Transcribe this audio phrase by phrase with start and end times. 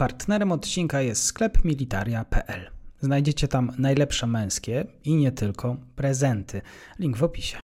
[0.00, 2.70] Partnerem odcinka jest sklep militaria.pl.
[3.00, 6.62] Znajdziecie tam najlepsze męskie i nie tylko prezenty.
[6.98, 7.58] Link w opisie.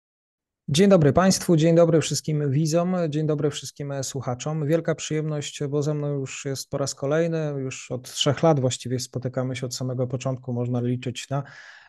[0.70, 4.68] Dzień dobry Państwu, dzień dobry wszystkim widzom, dzień dobry wszystkim słuchaczom.
[4.68, 9.00] Wielka przyjemność, bo ze mną już jest po raz kolejny, już od trzech lat właściwie
[9.00, 11.44] spotykamy się od samego początku, można liczyć na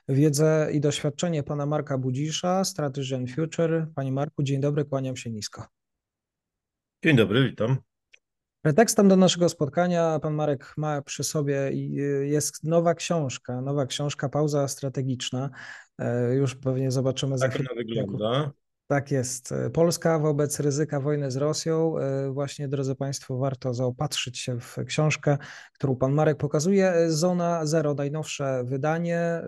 [0.08, 3.86] wiedzę i doświadczenie pana Marka Budzisza, Strategy and Future.
[3.94, 5.66] Panie Marku, dzień dobry, kłaniam się nisko.
[7.04, 7.91] Dzień dobry, witam.
[8.62, 14.28] Pretekstem do naszego spotkania pan Marek ma przy sobie y, jest nowa książka, nowa książka
[14.28, 15.50] Pauza Strategiczna.
[15.98, 17.38] E, już pewnie zobaczymy.
[17.38, 18.52] Tak wygląda.
[18.92, 19.54] Tak jest.
[19.72, 21.98] Polska wobec ryzyka wojny z Rosją.
[21.98, 25.38] E, właśnie, drodzy Państwo, warto zaopatrzyć się w książkę,
[25.74, 26.94] którą Pan Marek pokazuje.
[27.08, 29.42] Zona Zero, najnowsze wydanie, e,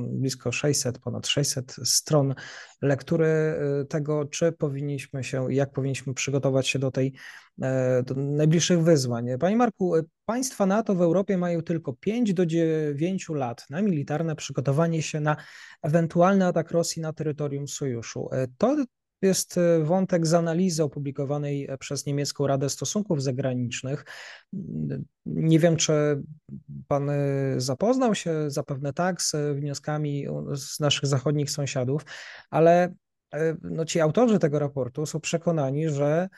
[0.00, 2.34] blisko 600, ponad 600 stron
[2.82, 7.14] lektury e, tego, czy powinniśmy się i jak powinniśmy przygotować się do tej
[8.04, 9.28] do najbliższych wyzwań.
[9.40, 15.02] Panie Marku, państwa NATO w Europie mają tylko 5 do 9 lat na militarne przygotowanie
[15.02, 15.36] się na
[15.82, 18.28] ewentualny atak Rosji na terytorium sojuszu.
[18.58, 18.76] To
[19.22, 24.04] jest wątek z analizy opublikowanej przez niemiecką Radę Stosunków Zagranicznych.
[25.26, 26.22] Nie wiem, czy
[26.88, 27.10] pan
[27.56, 32.02] zapoznał się, zapewne tak, z wnioskami z naszych zachodnich sąsiadów,
[32.50, 32.94] ale
[33.62, 36.28] no, ci autorzy tego raportu są przekonani, że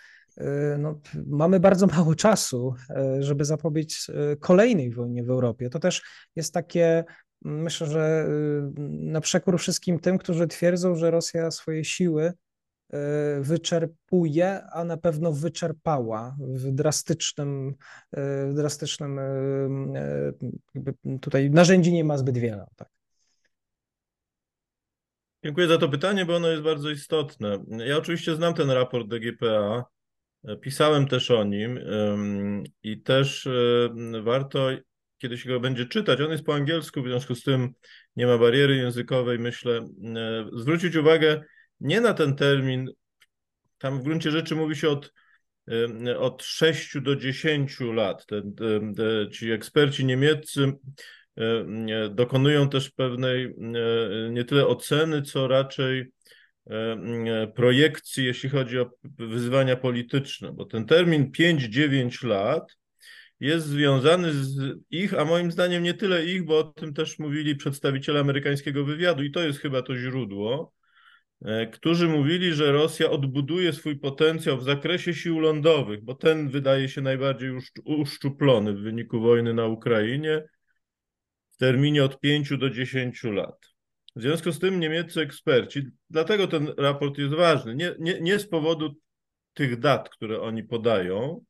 [0.79, 2.75] no, mamy bardzo mało czasu,
[3.21, 4.07] żeby zapobiec
[4.41, 5.71] kolejnej wojnie w Europie.
[5.71, 6.03] To też
[6.37, 7.05] jest takie
[7.43, 8.27] myślę, że
[8.89, 12.33] na przekór wszystkim tym, którzy twierdzą, że Rosja swoje siły
[13.41, 17.75] wyczerpuje, a na pewno wyczerpała w drastycznym,
[18.47, 19.21] w drastycznym
[21.21, 22.67] tutaj narzędzi nie ma zbyt wiele.
[22.77, 22.89] Tak.
[25.45, 27.65] Dziękuję za to pytanie, bo ono jest bardzo istotne.
[27.69, 29.85] Ja oczywiście znam ten raport DGPA,
[30.61, 31.81] pisałem też o nim
[32.83, 33.49] i też
[34.23, 34.71] warto
[35.19, 37.73] kiedy się go będzie czytać, on jest po angielsku, w związku z tym
[38.17, 39.89] nie ma bariery językowej, myślę,
[40.53, 41.43] zwrócić uwagę
[41.81, 42.91] nie na ten termin,
[43.79, 45.13] tam w gruncie rzeczy mówi się od,
[46.19, 48.27] od 6 do 10 lat.
[48.27, 48.43] Te,
[48.97, 50.73] te, ci eksperci niemieccy
[52.11, 53.55] dokonują też pewnej
[54.31, 56.13] nie tyle oceny, co raczej
[57.55, 62.77] projekcji, jeśli chodzi o wyzwania polityczne, bo ten termin 5-9 lat
[63.41, 67.57] jest związany z ich, a moim zdaniem nie tyle ich, bo o tym też mówili
[67.57, 70.73] przedstawiciele amerykańskiego wywiadu i to jest chyba to źródło,
[71.45, 76.89] e, którzy mówili, że Rosja odbuduje swój potencjał w zakresie sił lądowych, bo ten wydaje
[76.89, 77.51] się najbardziej
[77.85, 80.43] uszczuplony w wyniku wojny na Ukrainie
[81.51, 83.74] w terminie od 5 do 10 lat.
[84.17, 88.49] W związku z tym niemieccy eksperci, dlatego ten raport jest ważny, nie, nie, nie z
[88.49, 88.95] powodu
[89.55, 91.45] tych dat, które oni podają,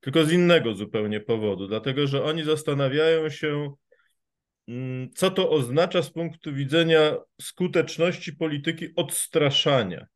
[0.00, 3.74] tylko z innego zupełnie powodu, dlatego że oni zastanawiają się,
[4.68, 10.06] mm, co to oznacza z punktu widzenia skuteczności polityki odstraszania.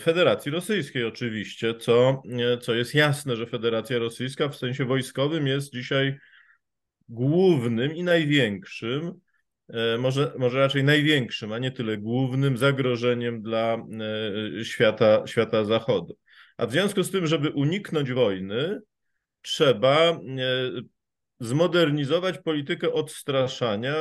[0.00, 2.22] Federacji Rosyjskiej oczywiście, co,
[2.60, 6.18] co jest jasne, że Federacja Rosyjska w sensie wojskowym jest dzisiaj
[7.08, 9.20] głównym i największym,
[9.98, 13.76] może, może raczej największym, a nie tyle głównym zagrożeniem dla
[14.60, 16.16] e, świata, świata zachodu.
[16.56, 18.80] A w związku z tym, żeby uniknąć wojny,
[19.42, 20.18] trzeba e,
[21.40, 23.94] zmodernizować politykę odstraszania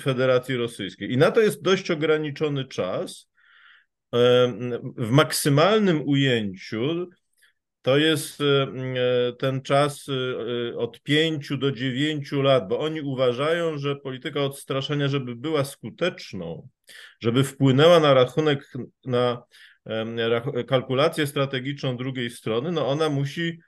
[0.00, 1.12] Federacji Rosyjskiej.
[1.12, 3.28] I na to jest dość ograniczony czas.
[4.14, 4.52] E,
[4.96, 7.08] w maksymalnym ujęciu
[7.86, 8.66] to jest e,
[9.38, 10.06] ten czas
[10.76, 16.68] od 5 do 9 lat, bo oni uważają, że polityka odstraszania, żeby była skuteczną,
[17.20, 18.72] żeby wpłynęła na rachunek,
[19.04, 19.42] na
[20.66, 23.58] kalkulację strategiczną drugiej strony, no ona musi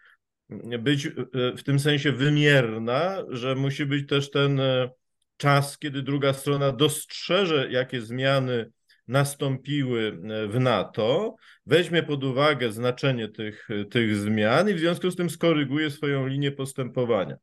[0.78, 1.08] być
[1.56, 4.90] w tym sensie wymierna, że musi być też ten e,
[5.36, 8.70] czas, kiedy druga strona dostrzeże, jakie zmiany
[9.08, 11.36] nastąpiły e, w NATO,
[11.66, 16.52] weźmie pod uwagę znaczenie tych, tych zmian i w związku z tym skoryguje swoją linię
[16.52, 17.36] postępowania.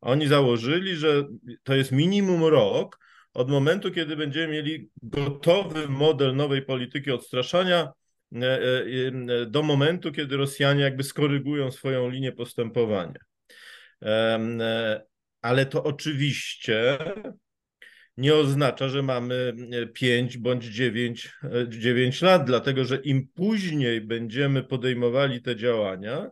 [0.00, 1.24] Oni założyli, że
[1.62, 2.98] to jest minimum rok
[3.34, 7.92] od momentu, kiedy będziemy mieli gotowy model nowej polityki odstraszania,
[8.34, 13.20] E, e, e, do momentu, kiedy Rosjanie jakby skorygują swoją linię postępowania.
[15.42, 16.98] Ale to oczywiście
[18.18, 19.52] nie oznacza, że mamy
[19.94, 21.34] 5 bądź 9,
[21.68, 26.30] 9 lat, dlatego że im później będziemy podejmowali te działania,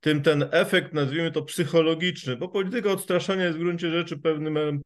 [0.00, 4.82] tym ten efekt, nazwijmy to psychologiczny, bo polityka odstraszania jest w gruncie rzeczy pewnym,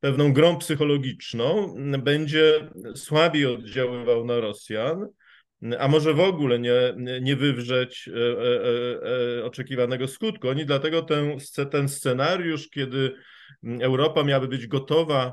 [0.00, 5.06] pewną grą psychologiczną, będzie słabiej oddziaływał na Rosjan,
[5.78, 8.10] a może w ogóle nie, nie wywrzeć
[9.44, 10.48] oczekiwanego skutku.
[10.48, 11.38] Oni dlatego ten,
[11.70, 13.14] ten scenariusz, kiedy
[13.80, 15.32] Europa miałaby być gotowa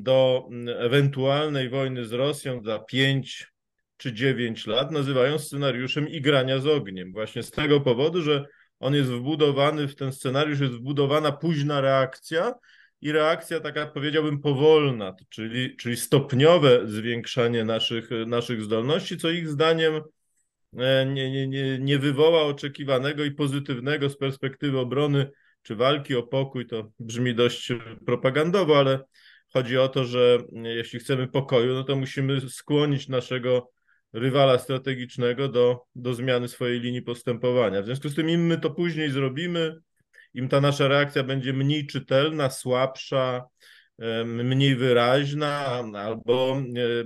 [0.00, 0.48] do
[0.78, 3.52] ewentualnej wojny z Rosją za 5
[3.96, 7.12] czy 9 lat, nazywają scenariuszem igrania z ogniem.
[7.12, 8.44] Właśnie z tego powodu, że
[8.80, 12.54] on jest wbudowany, w ten scenariusz jest wbudowana późna reakcja
[13.00, 20.00] i reakcja taka, powiedziałbym, powolna, czyli, czyli stopniowe zwiększanie naszych, naszych zdolności, co ich zdaniem
[20.78, 25.30] e, nie, nie, nie, nie wywoła oczekiwanego i pozytywnego z perspektywy obrony
[25.62, 26.66] czy walki o pokój.
[26.66, 27.72] To brzmi dość
[28.06, 28.98] propagandowo, ale
[29.52, 33.70] chodzi o to, że jeśli chcemy pokoju, no to musimy skłonić naszego
[34.12, 37.82] rywala strategicznego do, do zmiany swojej linii postępowania.
[37.82, 39.76] W związku z tym im my to później zrobimy,
[40.34, 43.44] im ta nasza reakcja będzie mniej czytelna, słabsza,
[44.24, 46.62] mniej wyraźna albo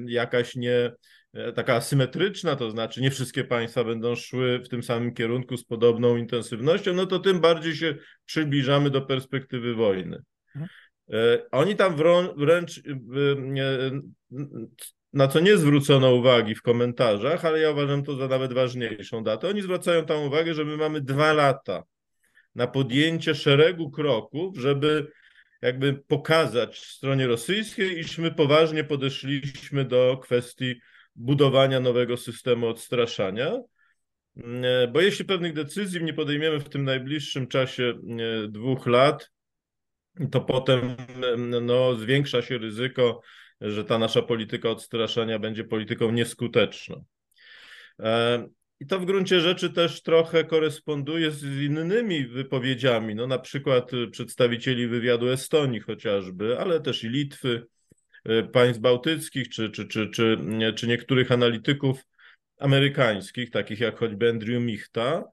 [0.06, 0.92] jakaś nie
[1.34, 5.64] e, taka asymetryczna, to znaczy nie wszystkie państwa będą szły w tym samym kierunku z
[5.64, 7.94] podobną intensywnością, no to tym bardziej się
[8.25, 10.22] przybliżamy do perspektywy wojny.
[11.12, 11.97] E, oni tam
[12.37, 12.81] wręcz e,
[15.12, 19.49] na co nie zwrócono uwagi w komentarzach, ale ja uważam to za nawet ważniejszą datę.
[19.49, 21.82] Oni zwracają tam uwagę, że my mamy dwa lata
[22.55, 25.12] na podjęcie szeregu kroków, żeby
[25.62, 30.81] jakby pokazać stronie rosyjskiej, iż my poważnie podeszliśmy do kwestii
[31.14, 33.61] budowania nowego systemu odstraszania.
[34.93, 37.94] Bo jeśli pewnych decyzji nie podejmiemy w tym najbliższym czasie
[38.49, 39.31] dwóch lat,
[40.30, 40.96] to potem
[41.62, 43.20] no, zwiększa się ryzyko
[43.60, 47.04] że ta nasza polityka odstraszania będzie polityką nieskuteczną.
[48.00, 48.46] E,
[48.80, 54.88] I to w gruncie rzeczy też trochę koresponduje z innymi wypowiedziami, no na przykład przedstawicieli
[54.88, 57.66] wywiadu Estonii chociażby, ale też i Litwy,
[58.24, 60.38] e, państw bałtyckich, czy, czy, czy, czy,
[60.76, 62.04] czy niektórych analityków
[62.58, 65.24] amerykańskich, takich jak choćby Andrew Michta,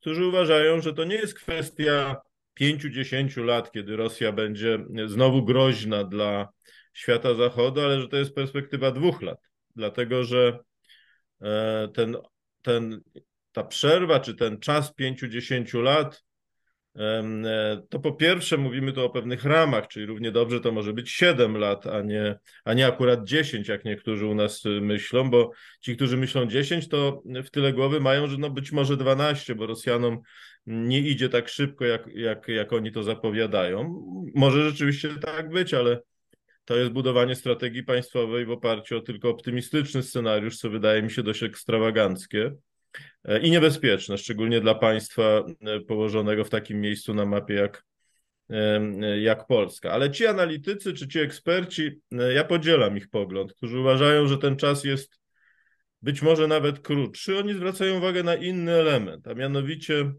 [0.00, 2.16] którzy uważają, że to nie jest kwestia
[2.60, 6.48] 5-10 lat, kiedy Rosja będzie znowu groźna dla
[6.92, 9.38] świata zachodu, ale że to jest perspektywa dwóch lat,
[9.76, 10.58] dlatego że
[11.42, 12.16] e, ten,
[12.62, 13.00] ten,
[13.52, 16.22] ta przerwa, czy ten czas 5-10 lat,
[17.88, 21.56] to po pierwsze mówimy tu o pewnych ramach, czyli równie dobrze to może być 7
[21.56, 25.50] lat, a nie, a nie akurat 10, jak niektórzy u nas myślą, bo
[25.80, 29.66] ci, którzy myślą 10, to w tyle głowy mają, że no być może 12, bo
[29.66, 30.20] Rosjanom
[30.66, 34.04] nie idzie tak szybko, jak, jak, jak oni to zapowiadają.
[34.34, 36.00] Może rzeczywiście tak być, ale
[36.64, 41.22] to jest budowanie strategii państwowej w oparciu o tylko optymistyczny scenariusz, co wydaje mi się
[41.22, 42.54] dość ekstrawaganckie e,
[43.42, 47.84] i niebezpieczne, szczególnie dla państwa e, położonego w takim miejscu na mapie jak,
[48.50, 49.90] e, jak Polska.
[49.90, 52.00] Ale ci analitycy czy ci eksperci,
[52.34, 55.22] ja podzielam ich pogląd, którzy uważają, że ten czas jest
[56.02, 60.12] być może nawet krótszy, oni zwracają uwagę na inny element, a mianowicie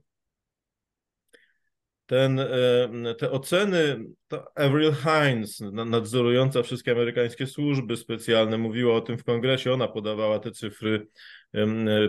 [2.05, 9.17] ten, e, te oceny, to Avril Hines, nadzorująca wszystkie amerykańskie służby specjalne, mówiła o tym
[9.17, 11.07] w kongresie, ona podawała te cyfry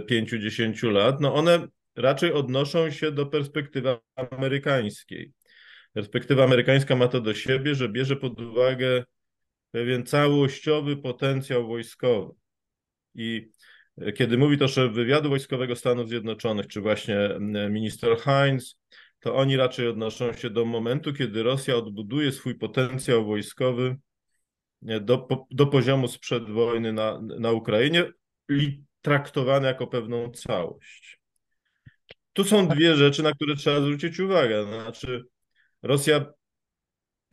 [0.07, 3.97] 5-10 lat, no one raczej odnoszą się do perspektywy
[4.31, 5.33] amerykańskiej.
[5.93, 9.05] Perspektywa amerykańska ma to do siebie, że bierze pod uwagę
[9.71, 12.33] pewien całościowy potencjał wojskowy.
[13.15, 13.51] I
[14.15, 17.17] kiedy mówi to szef wywiadu wojskowego Stanów Zjednoczonych, czy właśnie
[17.71, 18.77] minister Hines,
[19.25, 23.97] to oni raczej odnoszą się do momentu, kiedy Rosja odbuduje swój potencjał wojskowy
[24.83, 28.05] do, do poziomu sprzed wojny na, na Ukrainie
[28.49, 31.21] i traktowany jako pewną całość.
[32.33, 34.65] Tu są dwie rzeczy, na które trzeba zwrócić uwagę.
[34.65, 35.25] Znaczy,
[35.83, 36.33] Rosja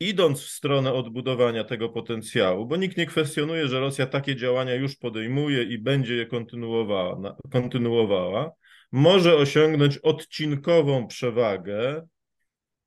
[0.00, 4.96] idąc w stronę odbudowania tego potencjału, bo nikt nie kwestionuje, że Rosja takie działania już
[4.96, 8.52] podejmuje i będzie je kontynuowała, kontynuowała
[8.92, 12.08] może osiągnąć odcinkową przewagę,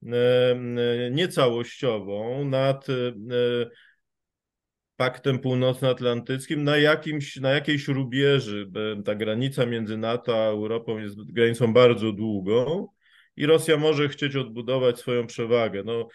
[0.04, 2.94] e, e, niecałościową nad e,
[4.96, 8.72] Paktem Północnoatlantyckim na, jakimś, na jakiejś rubieży.
[9.06, 12.88] Ta granica między NATO a Europą jest granicą bardzo długą
[13.36, 15.84] i Rosja może chcieć odbudować swoją przewagę.
[15.86, 16.08] No,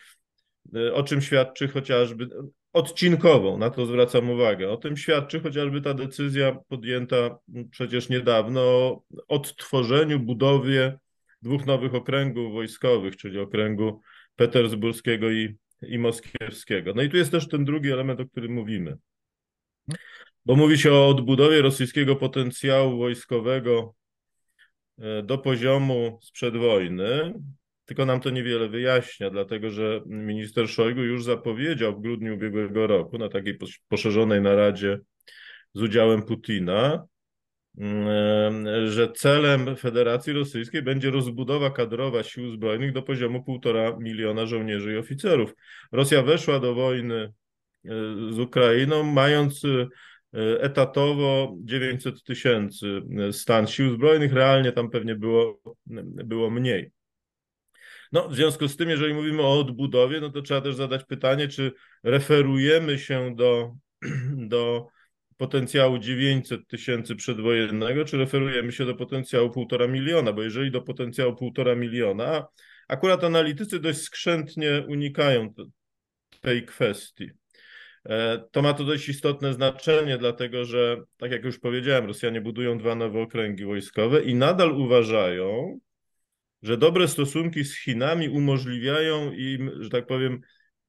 [0.92, 2.28] o czym świadczy chociażby
[2.72, 4.70] odcinkową, na to zwracam uwagę.
[4.70, 7.38] O tym świadczy chociażby ta decyzja podjęta
[7.70, 10.98] przecież niedawno o odtworzeniu, budowie
[11.42, 14.00] dwóch nowych okręgów wojskowych, czyli okręgu
[14.36, 16.92] petersburskiego i, i moskiewskiego.
[16.96, 18.96] No i tu jest też ten drugi element, o którym mówimy.
[20.46, 23.94] Bo mówi się o odbudowie rosyjskiego potencjału wojskowego
[24.98, 27.34] e, do poziomu sprzed wojny,
[27.90, 33.18] tylko nam to niewiele wyjaśnia, dlatego że minister Szojgu już zapowiedział w grudniu ubiegłego roku
[33.18, 34.98] na takiej poszerzonej naradzie
[35.74, 37.06] z udziałem Putina,
[37.78, 44.92] mm, że celem Federacji Rosyjskiej będzie rozbudowa kadrowa sił zbrojnych do poziomu półtora miliona żołnierzy
[44.92, 45.54] i oficerów.
[45.92, 47.32] Rosja weszła do wojny
[48.30, 49.62] z Ukrainą, mając
[50.60, 55.60] etatowo 900 tysięcy stan sił zbrojnych, realnie tam pewnie było,
[56.24, 56.99] było mniej.
[58.12, 61.48] No, w związku z tym, jeżeli mówimy o odbudowie, no to trzeba też zadać pytanie,
[61.48, 63.76] czy referujemy się do,
[64.54, 64.86] do
[65.36, 71.36] potencjału 900 tysięcy przedwojennego, czy referujemy się do potencjału półtora miliona, bo jeżeli do potencjału
[71.36, 72.46] półtora miliona,
[72.88, 75.54] akurat analitycy dość skrzętnie unikają
[76.40, 77.30] tej kwestii.
[78.04, 82.78] E, to ma to dość istotne znaczenie, dlatego że, tak jak już powiedziałem, Rosjanie budują
[82.78, 85.78] dwa nowe okręgi wojskowe i nadal uważają,
[86.62, 90.40] że dobre stosunki z Chinami umożliwiają im, że tak powiem,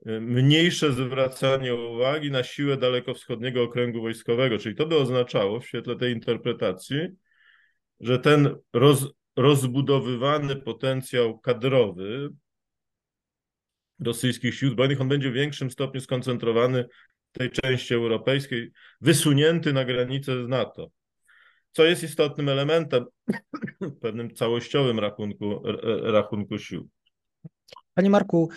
[0.05, 4.57] mniejsze zwracanie uwagi na siłę dalekowschodniego okręgu wojskowego.
[4.57, 6.99] Czyli to by oznaczało w świetle tej interpretacji,
[7.99, 12.29] że ten roz, rozbudowywany potencjał kadrowy
[13.99, 16.85] rosyjskich sił zbrojnych, on będzie w większym stopniu skoncentrowany
[17.33, 20.91] w tej części europejskiej, wysunięty na granicę z NATO
[21.71, 23.05] co jest istotnym elementem
[23.81, 25.61] w pewnym całościowym rachunku,
[26.03, 26.89] rachunku sił.
[27.93, 28.49] Panie Marku.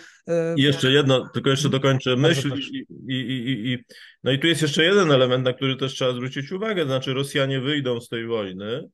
[0.57, 2.53] I jeszcze jedno, tylko jeszcze dokończę myśl.
[2.71, 3.77] I, i, i, i,
[4.23, 6.85] no i tu jest jeszcze jeden element, na który też trzeba zwrócić uwagę.
[6.85, 8.89] Znaczy, Rosjanie wyjdą z tej wojny,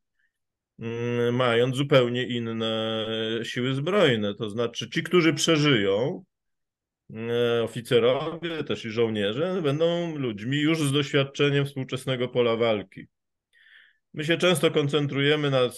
[0.79, 3.05] mm, mając zupełnie inne
[3.43, 4.35] siły zbrojne.
[4.35, 6.23] To znaczy, ci, którzy przeżyją,
[7.13, 13.07] e, oficerowie, też i żołnierze, będą ludźmi już z doświadczeniem współczesnego pola walki.
[14.13, 15.69] My się często koncentrujemy na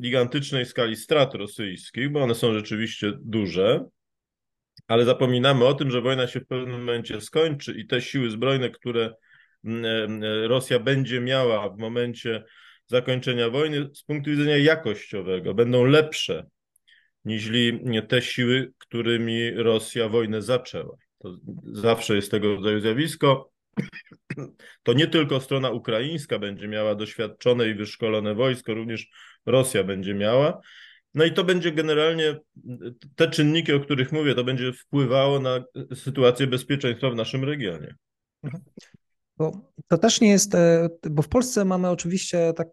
[0.00, 3.84] gigantycznej skali strat rosyjskich, bo one są rzeczywiście duże,
[4.86, 8.70] ale zapominamy o tym, że wojna się w pewnym momencie skończy i te siły zbrojne,
[8.70, 9.14] które
[10.46, 12.44] Rosja będzie miała w momencie
[12.86, 16.46] zakończenia wojny, z punktu widzenia jakościowego, będą lepsze
[17.24, 17.50] niż
[18.08, 20.96] te siły, którymi Rosja wojnę zaczęła.
[21.18, 23.51] To zawsze jest tego rodzaju zjawisko
[24.82, 29.10] to nie tylko strona ukraińska będzie miała doświadczone i wyszkolone wojsko, również
[29.46, 30.60] Rosja będzie miała.
[31.14, 32.40] No i to będzie generalnie,
[33.16, 35.64] te czynniki, o których mówię, to będzie wpływało na
[35.94, 37.94] sytuację bezpieczeństwa w naszym regionie.
[39.36, 42.68] Bo to też nie jest, e, bo w Polsce mamy oczywiście, tak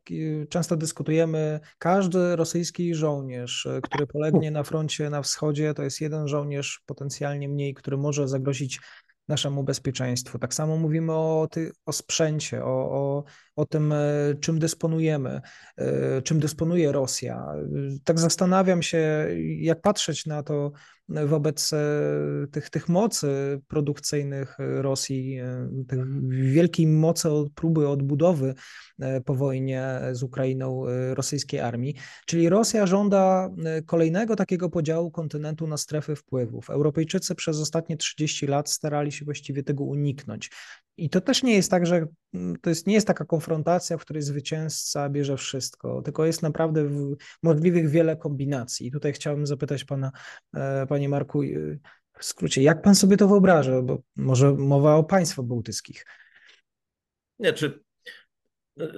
[0.50, 6.28] często dyskutujemy, każdy rosyjski żołnierz, e, który polegnie na froncie na wschodzie, to jest jeden
[6.28, 8.80] żołnierz potencjalnie mniej, który może zagrozić
[9.30, 10.40] naszemu bezpieczeństwu.
[10.40, 13.24] Tak samo mówimy o, ty, o sprzęcie, o, o,
[13.56, 13.98] o tym, e,
[14.40, 15.42] czym dysponujemy,
[15.78, 17.46] e, czym dysponuje Rosja.
[18.04, 19.28] Tak zastanawiam się,
[19.60, 20.72] jak patrzeć na to
[21.10, 21.78] wobec e,
[22.52, 25.40] tych, tych mocy produkcyjnych Rosji,
[25.88, 28.54] tych wielkiej mocy od próby odbudowy
[29.26, 31.96] po wojnie z Ukrainą rosyjskiej armii.
[32.26, 33.50] Czyli Rosja żąda
[33.86, 36.70] kolejnego takiego podziału kontynentu na strefy wpływów.
[36.70, 40.50] Europejczycy przez ostatnie 30 lat starali się właściwie tego uniknąć.
[40.98, 44.02] I to też nie jest tak, że mm, to jest, nie jest taka konfrontacja, w
[44.02, 46.90] której zwycięzca bierze wszystko, tylko jest naprawdę
[47.44, 48.88] możliwych wiele kombinacji.
[48.88, 50.12] I tutaj chciałbym zapytać pana,
[50.54, 51.42] e, panie Marku,
[52.20, 53.82] w skrócie, jak pan sobie to wyobraża?
[53.82, 56.06] Bo może mowa o państwach bałtyckich.
[57.40, 57.84] Nie, czy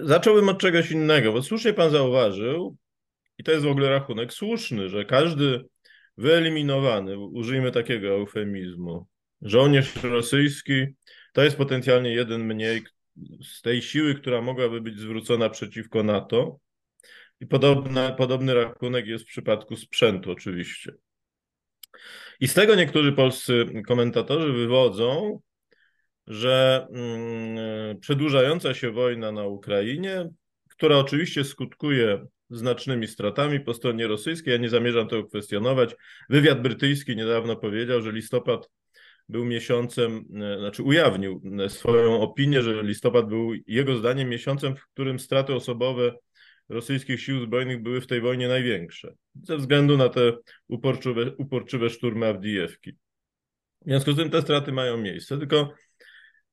[0.02, 2.78] zacząłbym od czegoś innego, bo słusznie pan zauważył,
[3.38, 5.66] i to jest w ogóle rachunek słuszny, że każdy
[6.18, 9.08] wyeliminowany, użyjmy takiego eufemizmu,
[9.42, 10.86] żołnierz rosyjski
[11.34, 12.82] to jest potencjalnie jeden mniej
[13.44, 16.60] z tej siły, która mogłaby być zwrócona przeciwko NATO.
[17.40, 20.94] I podobny, podobny rachunek jest w przypadku sprzętu, oczywiście.
[22.40, 25.40] I z tego niektórzy polscy komentatorzy wywodzą,
[26.28, 30.30] że mm, przedłużająca się wojna na Ukrainie,
[30.70, 35.96] która oczywiście skutkuje znacznymi stratami po stronie rosyjskiej, ja nie zamierzam tego kwestionować.
[36.30, 38.70] Wywiad brytyjski niedawno powiedział, że listopad
[39.30, 44.88] był miesiącem, e, znaczy ujawnił e, swoją opinię, że listopad był jego zdaniem miesiącem, w
[44.88, 46.14] którym straty osobowe
[46.70, 49.14] rosyjskich sił zbrojnych były w tej wojnie największe,
[49.44, 50.34] ze względu na te
[50.68, 52.92] uporczywe, uporczywe szturmy Awdijewki.
[53.82, 55.74] W związku z tym te straty mają miejsce, tylko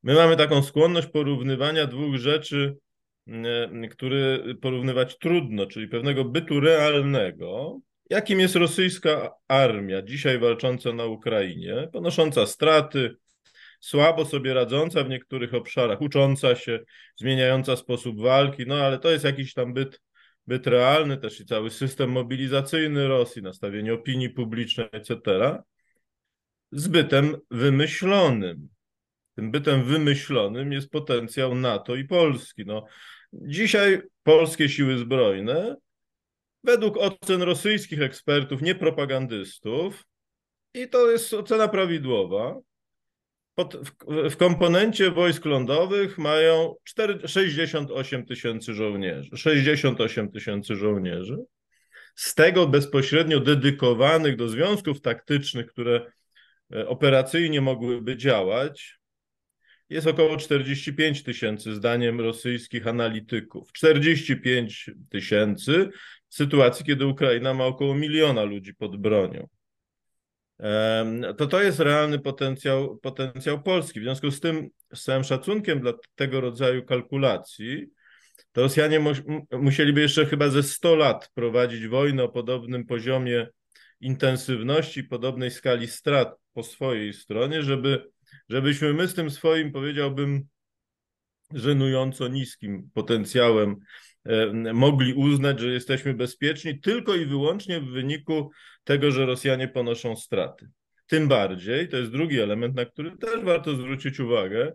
[0.02, 2.76] my mamy taką skłonność porównywania dwóch rzeczy,
[3.28, 11.04] e, które porównywać trudno, czyli pewnego bytu realnego jakim jest rosyjska armia dzisiaj walcząca na
[11.04, 13.16] Ukrainie, ponosząca straty,
[13.80, 16.80] słabo sobie radząca w niektórych obszarach, ucząca się,
[17.16, 20.00] zmieniająca sposób walki, no ale to jest jakiś tam byt,
[20.46, 25.18] byt realny, też i cały system mobilizacyjny Rosji, nastawienie opinii publicznej, etc.
[26.72, 28.68] Z bytem wymyślonym.
[29.38, 32.64] Tym bytem wymyślonym jest potencjał NATO i Polski.
[32.66, 32.84] No,
[33.32, 35.76] Dzisiaj polskie siły zbrojne,
[36.64, 40.04] według ocen rosyjskich ekspertów, nie propagandystów,
[40.74, 42.58] i to jest ocena prawidłowa,
[43.54, 49.30] pod, w, w, komponencie wojsk lądowych mają 4, 68 tysięcy żołnierzy.
[49.36, 51.36] 68 tysięcy żołnierzy.
[52.14, 56.12] Z tego bezpośrednio dedykowanych do związków taktycznych, które
[56.72, 58.97] e, operacyjnie mogłyby działać,
[59.90, 63.72] jest około 45 tysięcy, zdaniem rosyjskich analityków.
[63.72, 65.88] 45 tysięcy
[66.28, 69.48] w sytuacji, kiedy Ukraina ma około miliona ludzi pod bronią
[71.36, 74.00] to to jest realny potencjał, potencjał Polski.
[74.00, 77.86] W związku z tym, z całym szacunkiem dla tego rodzaju kalkulacji,
[78.52, 79.10] to Rosjanie mu,
[79.52, 83.46] musieliby jeszcze chyba ze 100 lat prowadzić wojnę o podobnym poziomie
[84.00, 88.10] intensywności, podobnej skali strat po swojej stronie, żeby,
[88.48, 90.42] żebyśmy my z tym swoim, powiedziałbym,
[91.54, 93.76] żenująco niskim potencjałem
[94.74, 98.50] mogli uznać, że jesteśmy bezpieczni tylko i wyłącznie w wyniku
[98.84, 100.68] tego, że Rosjanie ponoszą straty.
[101.06, 104.72] Tym bardziej, to jest drugi element, na który też warto zwrócić uwagę,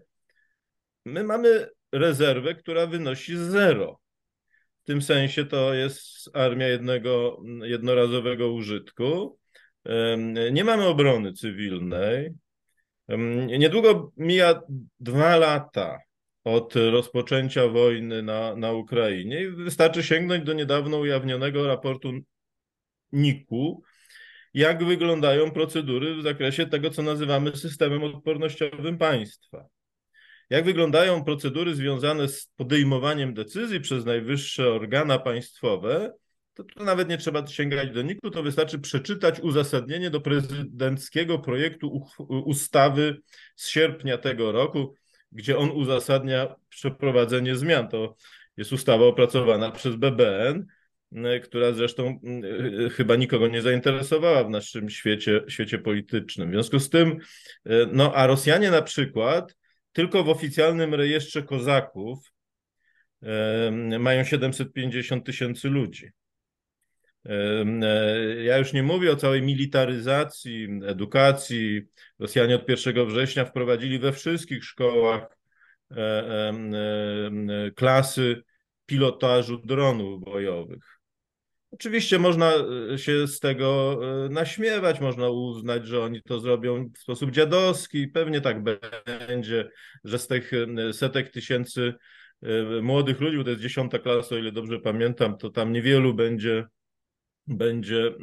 [1.06, 4.00] my mamy rezerwę, która wynosi zero.
[4.84, 9.40] W tym sensie to jest armia jednego, jednorazowego użytku.
[10.52, 12.34] Nie mamy obrony cywilnej.
[13.48, 14.62] Niedługo mija
[15.00, 16.00] dwa lata
[16.44, 22.12] od rozpoczęcia wojny na, na Ukrainie i wystarczy sięgnąć do niedawno ujawnionego raportu
[23.12, 23.82] NIK-u,
[24.54, 29.66] jak wyglądają procedury w zakresie tego, co nazywamy systemem odpornościowym państwa.
[30.50, 36.14] Jak wyglądają procedury związane z podejmowaniem decyzji przez najwyższe organa państwowe,
[36.54, 42.06] to, to nawet nie trzeba sięgać do NIK-u, to wystarczy przeczytać uzasadnienie do prezydenckiego projektu
[42.46, 43.18] ustawy
[43.56, 44.96] z sierpnia tego roku,
[45.32, 47.88] gdzie on uzasadnia przeprowadzenie zmian.
[47.88, 48.16] To
[48.58, 50.66] jest ustawa opracowana przez BBN,
[51.44, 52.20] która zresztą
[52.96, 56.50] chyba nikogo nie zainteresowała w naszym świecie, świecie politycznym.
[56.50, 57.18] W związku z tym,
[57.92, 59.56] no a Rosjanie na przykład
[59.92, 62.20] tylko w oficjalnym rejestrze kozaków
[64.00, 66.10] mają 750 tysięcy ludzi.
[68.44, 71.82] Ja już nie mówię o całej militaryzacji, edukacji.
[72.20, 75.38] Rosjanie od 1 września wprowadzili we wszystkich szkołach
[75.92, 78.44] e, e, klasy
[78.86, 81.00] pilotażu dronów bojowych.
[81.72, 82.52] Oczywiście można
[82.94, 88.08] e, się z tego naśmiewać, można uznać, że oni to zrobią w sposób dziadowski.
[88.08, 88.64] Pewnie tak
[89.28, 89.70] będzie,
[90.04, 90.52] że z tych
[90.92, 91.94] setek tysięcy
[92.82, 96.66] młodych ludzi, bo to jest dziesiąta klasa, o ile dobrze pamiętam, to tam niewielu będzie
[97.48, 98.14] będzie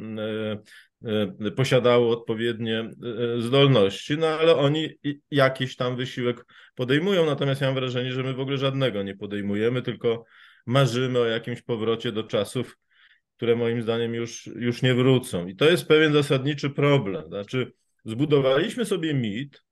[1.05, 4.89] e, e, posiadało odpowiednie e, zdolności, no ale oni
[5.31, 9.81] jakiś tam wysiłek podejmują, natomiast ja mam wrażenie, że my w ogóle żadnego nie podejmujemy,
[9.81, 10.25] tylko
[10.65, 12.77] marzymy o jakimś powrocie do czasów,
[13.37, 15.47] które moim zdaniem już, już nie wrócą.
[15.47, 17.27] I to jest pewien zasadniczy problem.
[17.27, 17.71] Znaczy,
[18.05, 19.63] zbudowaliśmy sobie mit,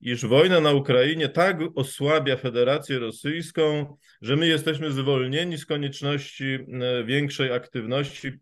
[0.00, 6.58] iż wojna na Ukrainie tak osłabia Federację Rosyjską, że my jesteśmy zwolnieni z konieczności
[7.04, 8.32] większej aktywności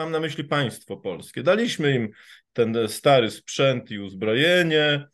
[0.00, 1.42] mam na myśli państwo polskie.
[1.42, 2.08] Daliśmy im
[2.52, 5.06] ten stary sprzęt i uzbrojenie,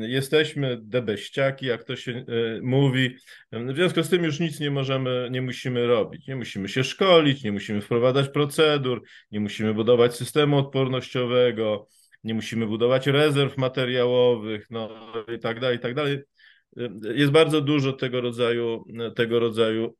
[0.00, 2.24] jesteśmy debeściaki, jak to się e,
[2.62, 3.16] mówi.
[3.52, 6.26] W związku z tym już nic nie możemy, nie musimy robić.
[6.26, 11.88] Nie musimy się szkolić, nie musimy wprowadzać procedur, nie musimy budować systemu odpornościowego,
[12.24, 16.18] nie musimy budować rezerw materiałowych, no i tak dalej, i tak dalej.
[17.14, 18.84] Jest bardzo dużo tego rodzaju,
[19.16, 19.96] tego rodzaju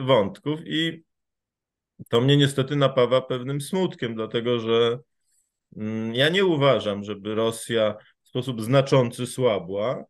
[0.00, 1.09] wątków i
[2.08, 4.98] to mnie niestety napawa pewnym smutkiem, dlatego że
[5.76, 10.04] mm, ja nie uważam, żeby Rosja w sposób znaczący słabła.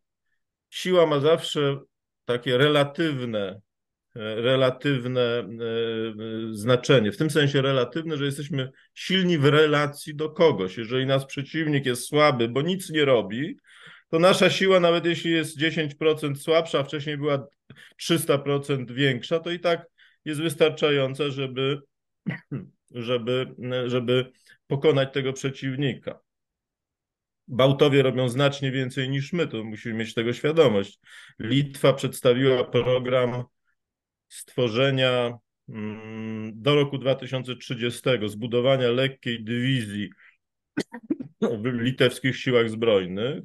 [0.69, 1.79] Siła ma zawsze
[2.25, 3.61] takie relatywne,
[4.15, 5.45] e, relatywne e, e,
[6.51, 7.11] znaczenie.
[7.11, 10.77] W tym sensie relatywne, że jesteśmy silni w relacji do kogoś.
[10.77, 13.57] Jeżeli nasz przeciwnik jest słaby, bo nic nie robi,
[14.09, 17.47] to nasza siła, nawet jeśli jest 10% słabsza, a wcześniej była
[17.97, 19.90] 300% większa, to i tak
[20.25, 21.81] jest wystarczająca, żeby,
[22.91, 23.55] żeby,
[23.85, 24.31] żeby
[24.67, 26.19] pokonać tego przeciwnika.
[27.47, 30.99] Bałtowie robią znacznie więcej niż my, to musimy mieć tego świadomość.
[31.39, 33.43] Litwa przedstawiła program
[34.29, 35.37] stworzenia
[35.69, 40.09] mm, do roku 2030 zbudowania lekkiej dywizji
[41.41, 43.43] w litewskich siłach zbrojnych.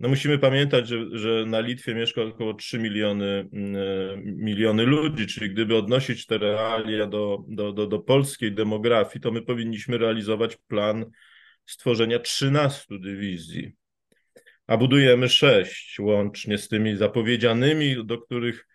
[0.00, 5.26] No musimy pamiętać, że, że na Litwie mieszka około 3 miliony, mm, e, miliony ludzi,
[5.26, 10.56] czyli gdyby odnosić te realia do, do, do, do polskiej demografii, to my powinniśmy realizować
[10.56, 11.04] plan
[11.66, 13.72] stworzenia 13 dywizji,
[14.66, 18.66] a budujemy 6 łącznie z tymi zapowiedzianymi, do których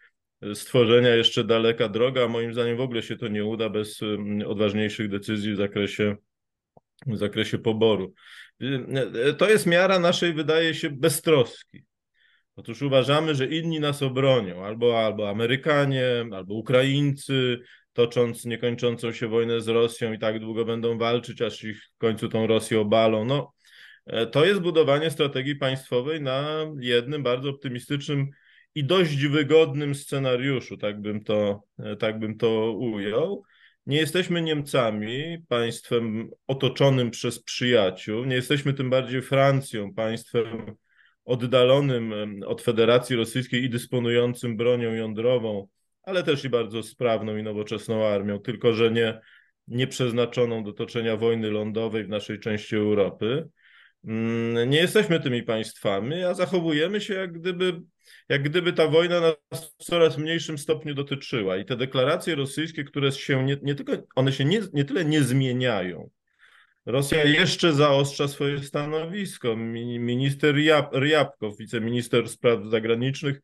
[0.53, 3.99] stworzenia jeszcze daleka droga, a moim zdaniem w ogóle się to nie uda bez
[4.45, 6.15] odważniejszych decyzji w zakresie,
[7.07, 8.13] w zakresie poboru.
[9.37, 11.85] To jest miara naszej, wydaje się, beztroski.
[12.55, 17.59] Otóż uważamy, że inni nas obronią, albo, albo Amerykanie, albo Ukraińcy,
[17.93, 22.29] tocząc niekończącą się wojnę z Rosją i tak długo będą walczyć, aż ich w końcu
[22.29, 23.25] tą Rosję obalą.
[23.25, 23.53] No,
[24.05, 28.29] e, to jest budowanie strategii państwowej na jednym bardzo optymistycznym
[28.75, 33.43] i dość wygodnym scenariuszu, tak bym to, e, tak bym to ujął.
[33.85, 40.75] Nie jesteśmy Niemcami, państwem otoczonym przez przyjaciół, nie jesteśmy tym bardziej Francją, państwem
[41.25, 42.13] oddalonym
[42.45, 45.67] od Federacji Rosyjskiej i dysponującym bronią jądrową,
[46.03, 49.19] ale też i bardzo sprawną i nowoczesną armią, tylko że nie,
[49.67, 53.47] nie przeznaczoną do toczenia wojny lądowej w naszej części Europy.
[54.05, 57.81] Mm, nie jesteśmy tymi państwami, a zachowujemy się jak gdyby,
[58.29, 61.57] jak gdyby ta wojna nas w coraz mniejszym stopniu dotyczyła.
[61.57, 65.23] I te deklaracje rosyjskie, które się nie, nie tylko, one się nie, nie tyle nie
[65.23, 66.09] zmieniają,
[66.85, 69.55] Rosja jeszcze zaostrza swoje stanowisko.
[69.55, 70.55] Minister
[70.91, 73.41] Ryabkow, wiceminister spraw zagranicznych,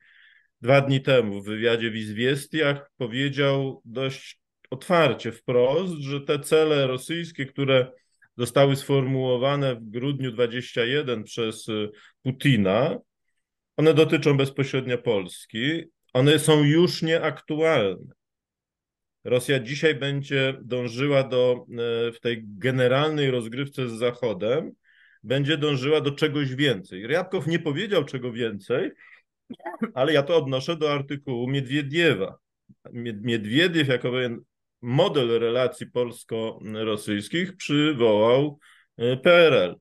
[0.62, 4.40] dwa dni temu w wywiadzie w Izwiestiach powiedział dość
[4.70, 7.92] otwarcie, wprost, że te cele rosyjskie, które
[8.38, 11.90] zostały sformułowane w grudniu 21 przez y,
[12.24, 12.98] Putina,
[13.78, 18.14] one dotyczą bezpośrednio Polski, one są już nieaktualne.
[19.24, 21.66] Rosja dzisiaj będzie dążyła do,
[22.08, 24.72] e, w tej generalnej rozgrywce z Zachodem,
[25.24, 27.08] będzie dążyła do czegoś więcej.
[27.08, 28.92] Ryabkow nie powiedział czego więcej,
[29.94, 32.38] ale ja to odnoszę do artykułu Miedwiediewa.
[33.22, 34.12] Miedwiediew jako
[34.82, 38.60] model relacji polsko-rosyjskich przywołał
[38.98, 39.76] e, PRL.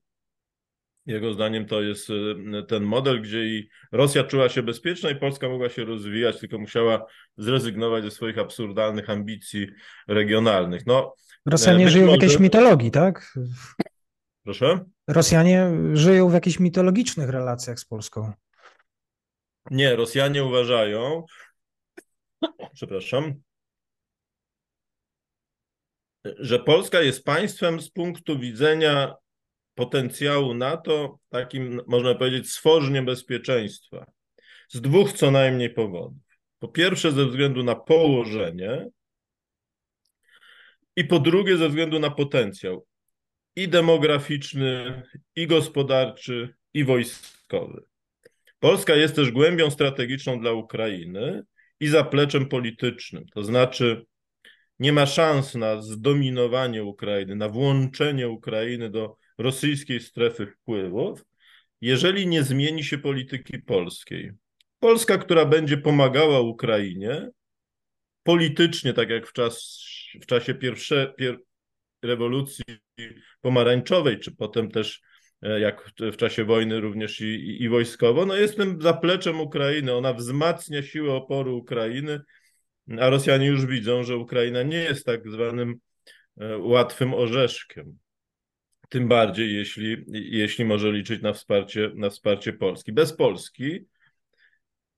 [1.07, 2.35] Jego zdaniem to jest y,
[2.69, 7.07] ten model, gdzie i Rosja czuła się bezpieczna i Polska mogła się rozwijać, tylko musiała
[7.37, 9.67] zrezygnować ze swoich absurdalnych ambicji
[10.09, 10.87] regionalnych.
[10.87, 11.15] No,
[11.47, 12.19] Rosjanie e, żyją może...
[12.19, 13.35] w jakiejś mitologii, tak?
[14.45, 14.85] Proszę?
[15.09, 18.33] Rosjanie żyją w jakichś mitologicznych relacjach z Polską.
[19.71, 21.25] Nie, Rosjanie uważają,
[22.75, 23.35] przepraszam,
[26.25, 29.15] że Polska jest państwem z punktu widzenia
[29.75, 34.07] potencjału NATO, takim można powiedzieć stworzeniem bezpieczeństwa.
[34.69, 36.23] Z dwóch co najmniej powodów.
[36.59, 38.87] Po pierwsze, ze względu na położenie,
[40.97, 42.87] i po drugie, ze względu na potencjał
[43.57, 45.03] i demograficzny,
[45.37, 47.83] i gospodarczy, i wojskowy.
[48.59, 51.43] Polska jest też głębią strategiczną dla Ukrainy
[51.81, 53.27] i zapleczem politycznym.
[53.35, 54.07] To znaczy,
[54.81, 61.25] nie ma szans na zdominowanie Ukrainy, na włączenie Ukrainy do rosyjskiej strefy wpływów,
[61.81, 64.33] jeżeli nie zmieni się polityki polskiej.
[64.79, 67.31] Polska, która będzie pomagała Ukrainie
[68.23, 69.79] politycznie, tak jak w, czas,
[70.23, 71.39] w czasie pierwsze, pier,
[72.03, 72.65] rewolucji
[73.41, 75.01] pomarańczowej, czy potem też
[75.43, 79.95] e, jak w czasie wojny również i, i, i wojskowo, no jest tym zapleczem Ukrainy.
[79.95, 82.21] Ona wzmacnia siłę oporu Ukrainy,
[83.01, 85.81] a Rosjanie już widzą, że Ukraina nie jest tak zwanym
[86.41, 87.99] e, łatwym orzeszkiem
[88.91, 92.93] tym bardziej jeśli, jeśli może liczyć na wsparcie, na wsparcie Polski.
[92.93, 93.87] Bez Polski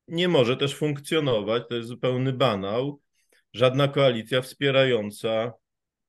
[0.09, 3.01] nie może też funkcjonować, to jest zupełny banał,
[3.53, 5.53] żadna koalicja wspierająca,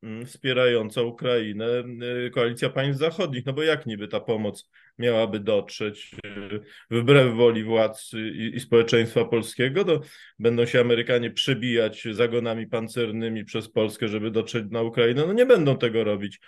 [0.04, 1.84] mm, wspierająca Ukrainę,
[2.26, 6.60] y, koalicja państw zachodnich, no bo jak niby ta pomoc miałaby dotrzeć y,
[6.92, 10.02] wbrew woli władz i, i społeczeństwa polskiego, to
[10.40, 15.78] będą się Amerykanie przebijać zagonami pancernymi przez Polskę, żeby dotrzeć na Ukrainę, no nie będą
[15.78, 16.40] tego robić.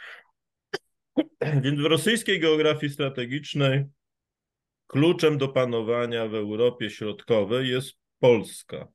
[1.63, 3.86] Więc w rosyjskiej geografii strategicznej
[4.88, 8.88] kluczem do panowania w Europie Środkowej jest Polska.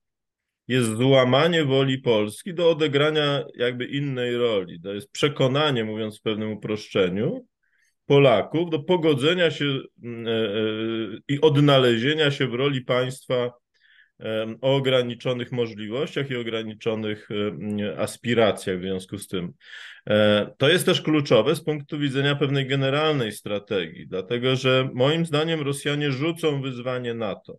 [0.68, 4.80] Jest złamanie woli Polski do odegrania jakby innej roli.
[4.80, 7.46] To jest przekonanie, mówiąc w pewnym uproszczeniu,
[8.10, 13.52] Polaków do pogodzenia się mm, e, e, i odnalezienia się w roli państwa
[14.60, 17.28] o ograniczonych możliwościach i ograniczonych
[17.98, 19.52] aspiracjach w związku z tym.
[20.06, 25.60] E, to jest też kluczowe z punktu widzenia pewnej generalnej strategii, dlatego że moim zdaniem
[25.60, 27.58] Rosjanie rzucą wyzwanie NATO.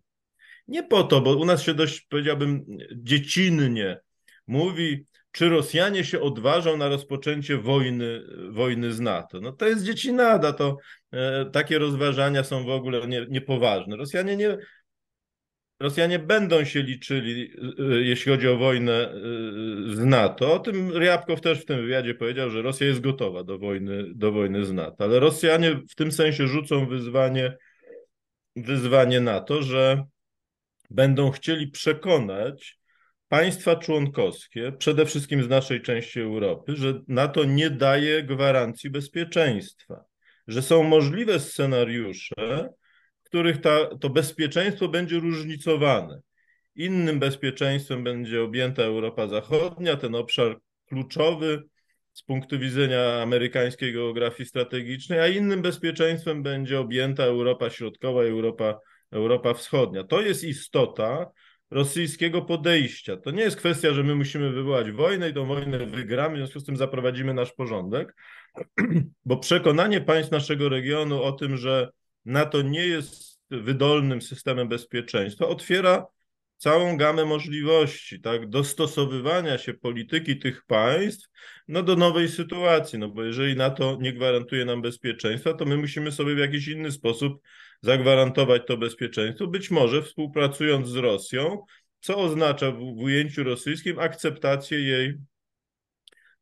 [0.68, 4.00] Nie po to, bo u nas się dość, powiedziałbym, dziecinnie
[4.48, 9.41] mówi, czy Rosjanie się odważą na rozpoczęcie wojny, wojny z NATO.
[9.41, 10.78] No to jest dziecinada, to
[11.12, 13.98] e, takie rozważania są w ogóle nie, niepoważne.
[13.98, 14.58] Rosjanie nie,
[15.82, 20.54] Rosjanie będą się liczyli, y, y, jeśli chodzi o wojnę y, z NATO.
[20.54, 24.32] O tym Ryabkow też w tym wywiadzie powiedział, że Rosja jest gotowa do wojny, do
[24.32, 25.04] wojny z NATO.
[25.04, 27.58] Ale Rosjanie w tym sensie rzucą wyzwanie,
[28.56, 30.04] wyzwanie NATO, że
[30.89, 32.81] będą chcieli przekonać
[33.32, 40.04] państwa członkowskie, przede wszystkim z naszej części Europy, że NATO nie daje gwarancji bezpieczeństwa,
[40.48, 42.70] że są możliwe scenariusze,
[43.24, 46.20] w których ta, to bezpieczeństwo będzie różnicowane.
[46.76, 51.63] Innym bezpieczeństwem będzie objęta Europa Zachodnia, ten obszar kluczowy
[52.13, 58.80] z punktu widzenia amerykańskiej geografii strategicznej, a innym bezpieczeństwem będzie objęta Europa Środkowa Europa,
[59.12, 60.04] Europa Wschodnia.
[60.04, 61.32] To jest istota
[61.71, 63.17] rosyjskiego podejścia.
[63.17, 66.60] To nie jest kwestia, że my musimy wywołać wojnę i tą wojnę wygramy, w związku
[66.60, 68.15] z tym zaprowadzimy nasz porządek,
[69.25, 71.89] bo przekonanie państw naszego regionu o tym, że
[72.25, 76.05] NATO nie jest wydolnym systemem bezpieczeństwa, otwiera
[76.62, 81.30] całą gamę możliwości, tak, dostosowywania się polityki tych państw
[81.67, 86.12] no, do nowej sytuacji, no bo jeżeli NATO nie gwarantuje nam bezpieczeństwa, to my musimy
[86.12, 87.41] sobie w jakiś inny sposób
[87.82, 91.65] zagwarantować to bezpieczeństwo, być może współpracując z Rosją,
[92.00, 95.17] co oznacza w, w ujęciu rosyjskim akceptację jej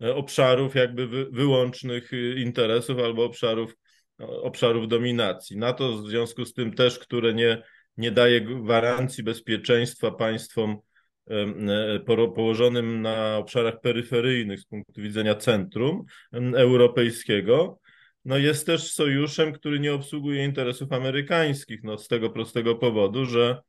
[0.02, 3.76] e, obszarów jakby wy, wyłącznych e, interesów albo obszarów,
[4.18, 5.58] obszarów dominacji.
[5.58, 7.64] NATO w związku z tym też, które nie
[7.98, 10.78] nie daje gwarancji bezpieczeństwa państwom
[11.28, 12.00] e,
[12.36, 16.04] położonym na obszarach peryferyjnych z punktu widzenia centrum
[16.56, 17.80] europejskiego,
[18.26, 23.62] no jest też sojuszem, który nie obsługuje interesów amerykańskich, no z tego prostego powodu, że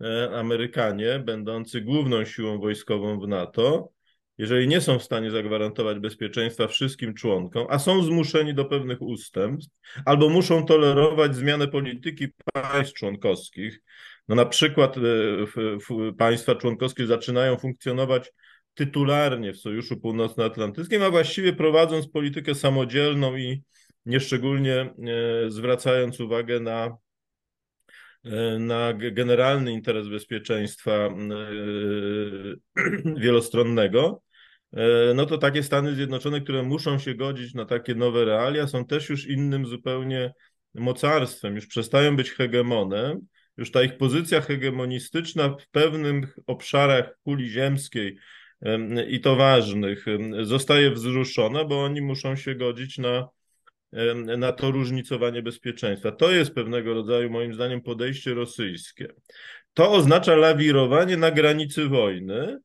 [0.00, 3.92] e, Amerykanie, będący główną siłą wojskową w NATO,
[4.40, 9.74] jeżeli nie są w stanie zagwarantować bezpieczeństwa wszystkim członkom, a są zmuszeni do pewnych ustępstw,
[10.04, 13.80] albo muszą tolerować zmianę polityki państw członkowskich,
[14.28, 15.00] no na przykład e,
[16.18, 18.32] państwa członkowskie zaczynają funkcjonować
[18.74, 23.62] tytularnie w Sojuszu Północnoatlantyckim, a właściwie prowadząc politykę samodzielną i
[24.06, 24.94] nieszczególnie e,
[25.48, 26.96] zwracając uwagę na
[28.24, 31.08] e, na generalny interes bezpieczeństwa
[33.24, 34.22] wielostronnego,
[35.14, 39.08] no to takie Stany Zjednoczone, które muszą się godzić na takie nowe realia, są też
[39.08, 40.32] już innym zupełnie
[40.74, 43.20] mocarstwem, już przestają być hegemonem,
[43.56, 48.16] już ta ich pozycja hegemonistyczna w pewnych obszarach kuli ziemskiej
[49.08, 50.06] i to ważnych
[50.42, 53.28] zostaje wzruszona, bo oni muszą się godzić na,
[54.38, 56.12] na to różnicowanie bezpieczeństwa.
[56.12, 59.08] To jest pewnego rodzaju, moim zdaniem, podejście rosyjskie.
[59.74, 62.58] To oznacza lawirowanie na granicy wojny,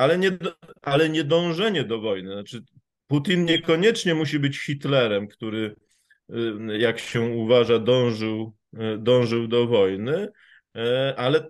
[0.00, 0.38] ale nie,
[0.82, 2.32] ale nie dążenie do wojny.
[2.32, 2.62] Znaczy,
[3.06, 5.74] Putin niekoniecznie musi być Hitlerem, który,
[6.30, 10.28] y, jak się uważa, dążył, y, dążył do wojny,
[10.76, 10.80] y,
[11.16, 11.48] ale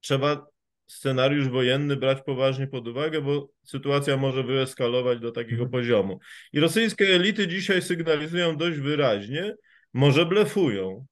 [0.00, 0.46] trzeba
[0.86, 5.70] scenariusz wojenny brać poważnie pod uwagę, bo sytuacja może wyeskalować do takiego mhm.
[5.70, 6.18] poziomu.
[6.52, 9.54] I rosyjskie elity dzisiaj sygnalizują dość wyraźnie,
[9.92, 11.06] może blefują,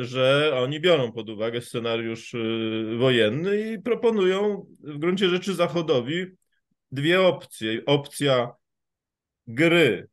[0.00, 2.36] że oni biorą pod uwagę scenariusz
[2.98, 6.26] wojenny i proponują w gruncie rzeczy Zachodowi
[6.92, 7.84] dwie opcje.
[7.86, 8.50] Opcja
[9.46, 10.08] gry,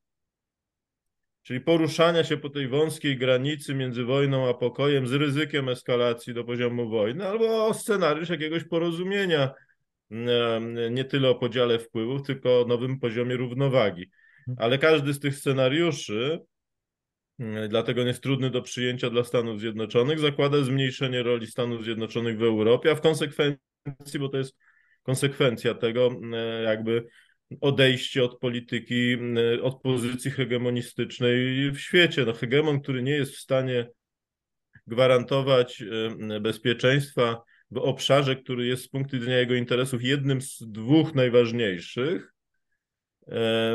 [1.43, 6.43] czyli poruszania się po tej wąskiej granicy między wojną a pokojem z ryzykiem eskalacji do
[6.43, 9.52] poziomu wojny, albo scenariusz jakiegoś porozumienia,
[10.91, 14.10] nie tyle o podziale wpływów, tylko o nowym poziomie równowagi.
[14.58, 16.39] Ale każdy z tych scenariuszy
[17.69, 20.19] dlatego nie jest trudny do przyjęcia dla Stanów Zjednoczonych.
[20.19, 24.56] Zakłada zmniejszenie roli Stanów Zjednoczonych w Europie, a w konsekwencji, bo to jest
[25.04, 27.06] konsekwencja tego, mm, jakby
[27.62, 32.26] odejście od polityki, mm, od pozycji hegemonistycznej w świecie.
[32.26, 33.89] No, hegemon, który nie jest w stanie
[34.88, 35.84] gwarantować
[36.41, 42.35] bezpieczeństwa w obszarze, który jest z punktu widzenia jego interesów jednym z dwóch najważniejszych,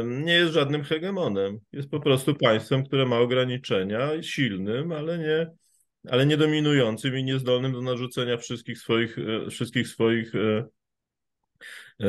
[0.05, 1.59] nie jest żadnym hegemonem.
[1.73, 5.51] Jest po prostu państwem, które ma ograniczenia, silnym, ale nie,
[6.09, 10.67] ale nie dominującym i niezdolnym do narzucenia wszystkich swoich, e, wszystkich swoich e,
[12.01, 12.07] e,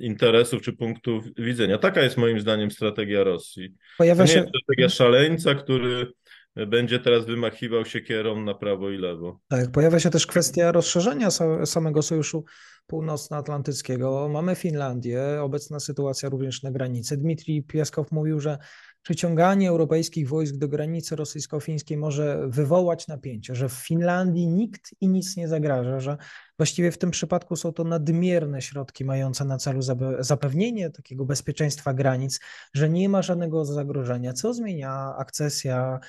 [0.00, 1.78] interesów czy punktów widzenia.
[1.78, 3.74] Taka jest moim zdaniem strategia Rosji.
[3.98, 4.32] Pojawia się...
[4.32, 6.12] To nie jest strategia szaleńca, który
[6.56, 9.40] będzie teraz wymachiwał się kierą na prawo i lewo.
[9.48, 11.28] Tak, pojawia się też kwestia rozszerzenia
[11.64, 12.44] samego sojuszu
[12.86, 14.28] północnoatlantyckiego.
[14.28, 17.16] Mamy Finlandię, obecna sytuacja również na granicy.
[17.16, 18.58] Dmitrij Pieskow mówił, że
[19.02, 25.36] przyciąganie europejskich wojsk do granicy rosyjsko-fińskiej może wywołać napięcie, że w Finlandii nikt i nic
[25.36, 26.16] nie zagraża, że
[26.56, 29.80] właściwie w tym przypadku są to nadmierne środki mające na celu
[30.18, 32.40] zapewnienie takiego bezpieczeństwa granic,
[32.74, 36.00] że nie ma żadnego zagrożenia, co zmienia akcesja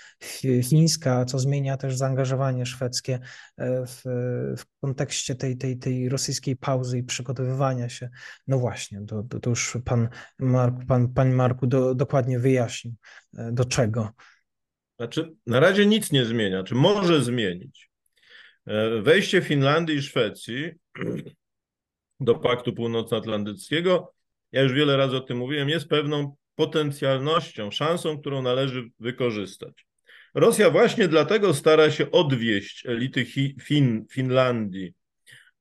[0.64, 3.20] chińska, co zmienia też zaangażowanie szwedzkie
[3.58, 4.02] e, w,
[4.58, 8.10] w kontekście tej, tej, tej rosyjskiej pauzy i przygotowywania się.
[8.48, 12.94] No właśnie, to, to, już pan, Mark, pan, pan Marku do, dokładnie wyjaśnił,
[13.38, 14.10] e, do czego.
[15.00, 17.95] Znaczy, na razie nic nie zmienia, czy może zmienić.
[19.02, 20.72] Wejście Finlandii i Szwecji
[22.20, 24.14] do Paktu Północnoatlantyckiego,
[24.52, 29.86] ja już wiele razy o tym mówiłem, jest pewną potencjalnością, szansą, którą należy wykorzystać.
[30.34, 33.26] Rosja właśnie dlatego stara się odwieść elity
[33.62, 34.94] fin, Finlandii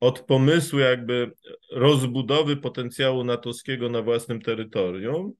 [0.00, 1.30] od pomysłu jakby
[1.72, 5.32] rozbudowy potencjału natowskiego na własnym terytorium.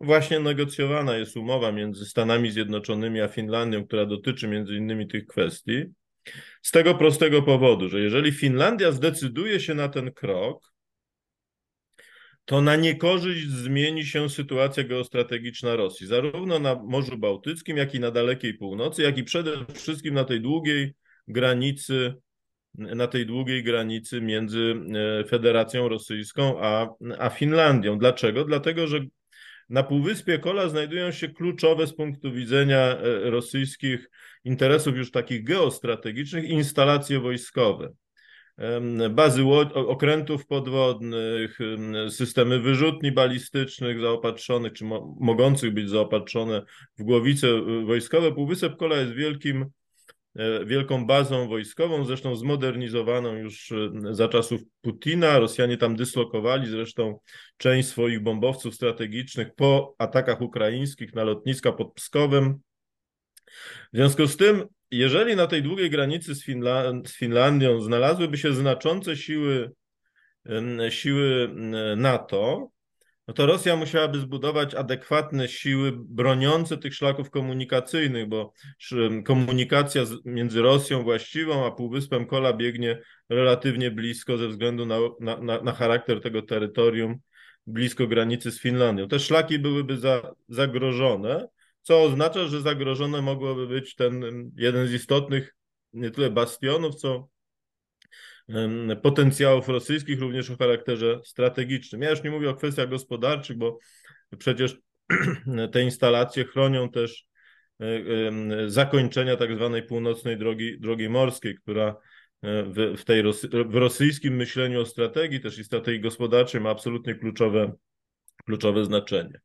[0.00, 5.84] Właśnie negocjowana jest umowa między Stanami Zjednoczonymi a Finlandią, która dotyczy między innymi tych kwestii.
[6.62, 10.70] Z tego prostego powodu, że jeżeli Finlandia zdecyduje się na ten krok,
[12.44, 18.10] to na niekorzyść zmieni się sytuacja geostrategiczna Rosji, zarówno na Morzu Bałtyckim, jak i na
[18.10, 20.94] dalekiej północy, jak i przede wszystkim na tej długiej
[21.28, 22.14] granicy,
[22.74, 24.74] na tej długiej granicy między
[25.20, 27.98] e, Federacją Rosyjską a, a Finlandią.
[27.98, 28.44] Dlaczego?
[28.44, 29.00] Dlatego, że
[29.68, 34.10] na Półwyspie Kola znajdują się kluczowe z punktu widzenia e, rosyjskich
[34.44, 37.92] interesów już takich geostrategicznych instalacje wojskowe
[39.10, 41.58] bazy okrętów podwodnych,
[42.08, 46.62] systemy wyrzutni balistycznych zaopatrzonych, czy mo mogących być zaopatrzone
[46.98, 48.32] w głowice y, wojskowe.
[48.32, 49.66] Półwysep Kola jest wielkim,
[50.36, 55.38] e, wielką bazą wojskową, zresztą zmodernizowaną już y, za czasów Putina.
[55.38, 57.18] Rosjanie tam dyslokowali zresztą
[57.56, 62.60] część swoich bombowców strategicznych po atakach ukraińskich na lotniska pod Pskowem.
[63.92, 66.44] W związku z tym jeżeli na tej długiej granicy z,
[67.06, 69.72] z Finlandią znalazłyby się znaczące siły,
[70.90, 71.54] siły
[71.96, 72.70] NATO,
[73.28, 78.52] no to Rosja musiałaby zbudować adekwatne siły broniące tych szlaków komunikacyjnych, bo
[79.24, 84.96] komunikacja między Rosją właściwą a Półwyspem Kola biegnie relatywnie blisko ze względu na,
[85.40, 87.18] na, na charakter tego terytorium,
[87.66, 89.08] blisko granicy z Finlandią.
[89.08, 91.46] Te szlaki byłyby za, zagrożone,
[91.82, 94.22] co oznacza, że zagrożone mogłoby być ten
[94.56, 95.56] jeden z istotnych
[95.92, 97.28] nie tyle bastionów, co
[99.02, 102.02] potencjałów rosyjskich, również o charakterze strategicznym.
[102.02, 103.78] Ja już nie mówię o kwestiach gospodarczych, bo
[104.38, 104.76] przecież
[105.72, 107.26] te instalacje chronią też
[107.80, 107.90] e,
[108.66, 111.96] zakończenia tak zwanej północnej drogi, drogi morskiej, która
[112.42, 113.22] e, w, w, tej
[113.66, 117.72] w rosyjskim myśleniu o strategii też i strategii gospodarczej ma absolutnie kluczowe,
[118.44, 119.40] kluczowe znaczenie.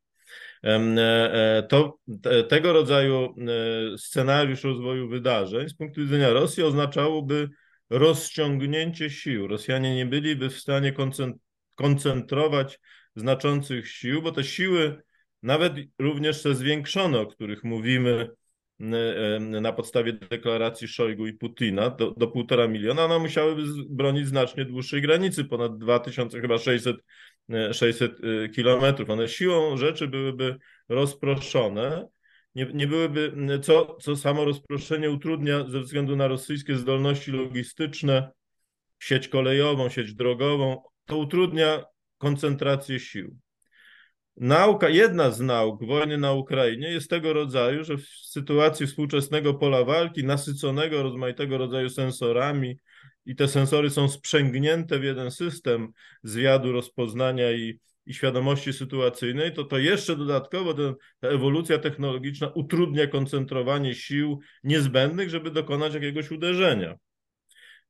[0.64, 1.98] E, e, to
[2.48, 7.48] tego rodzaju e, scenariusz rozwoju wydarzeń z punktu widzenia Rosji oznaczałoby
[7.90, 9.46] rozciągnięcie sił.
[9.46, 10.94] Rosjanie nie byliby w stanie
[11.74, 12.80] koncentrować
[13.16, 15.02] znaczących sił, bo te siły,
[15.42, 18.30] nawet również te zwiększone, o których mówimy
[19.38, 25.02] na podstawie deklaracji Szojgu i Putina, do, do półtora miliona, one musiałyby bronić znacznie dłuższej
[25.02, 26.58] granicy, ponad 2000, chyba
[27.48, 29.10] 600 600 y, kilometrów.
[29.10, 30.56] One siłą rzeczy byłyby
[30.88, 32.08] rozproszone,
[32.54, 33.32] nie, nie byłyby,
[33.62, 38.30] co, co samo rozproszenie utrudnia ze względu na rosyjskie zdolności logistyczne,
[38.98, 41.84] sieć kolejową, sieć drogową, to utrudnia
[42.18, 43.38] koncentrację sił.
[44.36, 49.84] Nauka, jedna z nauk wojny na Ukrainie jest tego rodzaju, że w sytuacji współczesnego pola
[49.84, 52.78] walki, nasyconego rozmaitego rodzaju sensorami,
[53.26, 59.64] i te sensory są sprzęgnięte w jeden system zwiadu, rozpoznania i, i świadomości sytuacyjnej, to
[59.64, 66.94] to jeszcze dodatkowo ten, ta ewolucja technologiczna utrudnia koncentrowanie sił niezbędnych, żeby dokonać jakiegoś uderzenia.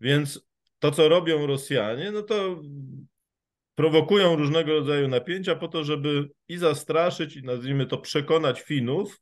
[0.00, 0.46] Więc
[0.78, 2.62] to, co robią Rosjanie, no to
[3.74, 9.20] prowokują różnego rodzaju napięcia po to, żeby i zastraszyć, i nazwijmy to przekonać Finów,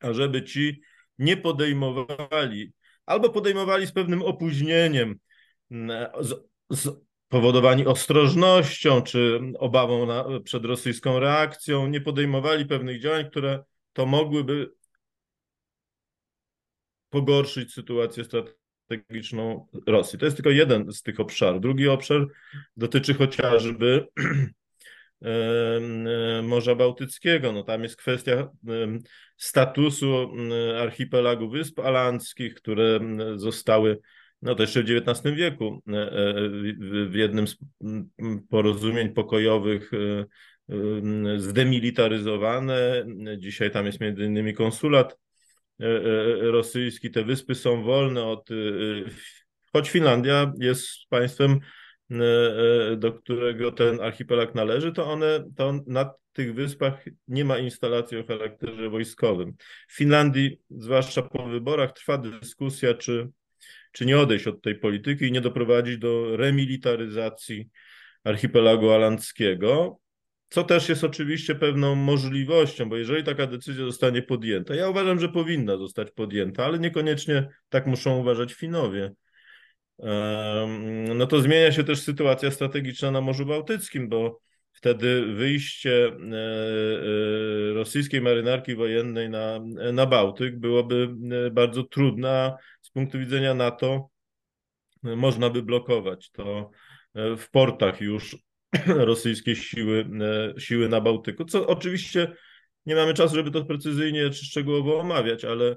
[0.00, 0.80] ażeby ci
[1.18, 2.72] nie podejmowali
[3.06, 5.18] albo podejmowali z pewnym opóźnieniem,
[5.70, 6.06] mm,
[7.26, 14.70] spowodowani ostrożnością czy obawą na, przed rosyjską reakcją, nie podejmowali pewnych działań, które to mogłyby
[17.10, 20.18] pogorszyć sytuację strategiczną Rosji.
[20.18, 21.60] To jest tylko jeden z tych obszarów.
[21.60, 22.26] Drugi obszar
[22.76, 24.06] dotyczy chociażby
[26.42, 27.52] Morza Bałtyckiego.
[27.52, 28.48] No tam jest kwestia
[29.36, 30.32] statusu
[30.80, 33.00] archipelagu Wysp Alandzkich, które
[33.36, 33.98] zostały
[34.42, 36.34] no to jeszcze w XIX wieku e, e,
[37.08, 37.56] w jednym z
[38.50, 40.26] porozumień pokojowych e,
[41.36, 43.06] zdemilitaryzowane.
[43.38, 45.18] Dzisiaj tam jest między innymi konsulat
[46.40, 47.10] rosyjski.
[47.10, 48.48] Te wyspy są wolne od,
[49.72, 51.60] choć Finlandia jest państwem
[52.96, 58.26] do którego ten archipelag należy, to one, to na tych wyspach nie ma instalacji o
[58.26, 59.54] charakterze wojskowym.
[59.88, 63.28] W Finlandii, zwłaszcza po wyborach, trwa dyskusja, czy,
[63.92, 67.68] czy nie odejść od tej polityki i nie doprowadzić do remilitaryzacji
[68.24, 69.98] archipelagu alandzkiego,
[70.48, 75.28] co też jest oczywiście pewną możliwością, bo jeżeli taka decyzja zostanie podjęta, ja uważam, że
[75.28, 79.12] powinna zostać podjęta, ale niekoniecznie tak muszą uważać Finowie
[81.14, 84.40] no to zmienia się też sytuacja strategiczna na Morzu Bałtyckim, bo
[84.72, 86.12] wtedy wyjście
[87.74, 89.60] rosyjskiej marynarki wojennej na,
[89.92, 91.08] na Bałtyk byłoby
[91.52, 94.08] bardzo trudne, z punktu widzenia NATO
[95.02, 96.70] można by blokować to
[97.14, 98.36] w portach już
[98.86, 100.10] rosyjskie siły,
[100.58, 102.32] siły na Bałtyku, co oczywiście
[102.86, 105.76] nie mamy czasu, żeby to precyzyjnie czy szczegółowo omawiać, ale,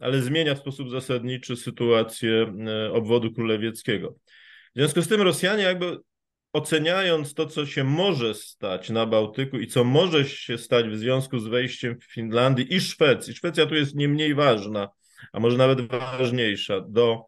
[0.00, 4.14] ale zmienia w sposób zasadniczy sytuację e, obwodu królewieckiego.
[4.74, 5.98] W związku z tym Rosjanie jakby
[6.52, 11.38] oceniając to, co się może stać na Bałtyku i co może się stać w związku
[11.38, 14.88] z wejściem Finlandii i Szwecji, Szwecja tu jest nie mniej ważna,
[15.32, 17.24] a może nawet ważniejsza, do,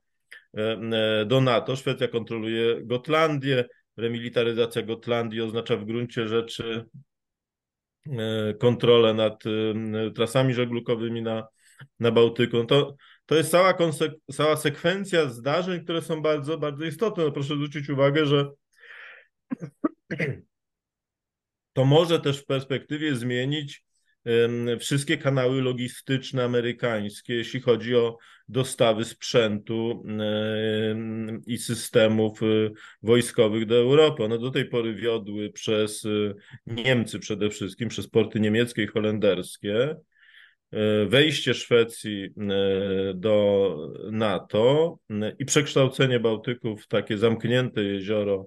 [0.57, 1.77] e, e, do NATO.
[1.77, 3.65] Szwecja kontroluje Gotlandię,
[3.97, 6.85] remilitaryzacja Gotlandii oznacza w gruncie rzeczy
[8.59, 9.43] kontrolę nad
[10.15, 11.47] trasami żeglugowymi na,
[12.01, 12.57] na Bałtyku.
[12.57, 13.75] No to, to jest cała,
[14.33, 17.25] cała sekwencja zdarzeń, które są bardzo, bardzo istotne.
[17.25, 18.51] No proszę zwrócić uwagę, że
[21.73, 23.85] to może też w perspektywie zmienić
[24.79, 28.19] wszystkie kanały logistyczne amerykańskie, jeśli chodzi o
[28.49, 30.05] dostawy sprzętu
[31.47, 32.73] i systemów y,
[33.03, 34.25] wojskowych do Europy.
[34.25, 36.35] One do tej pory wiodły przez y,
[36.67, 39.97] Niemcy przede wszystkim, przez porty niemieckie i holenderskie.
[40.75, 42.29] Y, wejście Szwecji
[43.15, 43.77] do
[44.11, 44.99] NATO
[45.39, 48.47] i przekształcenie Bałtyku w takie zamknięte jezioro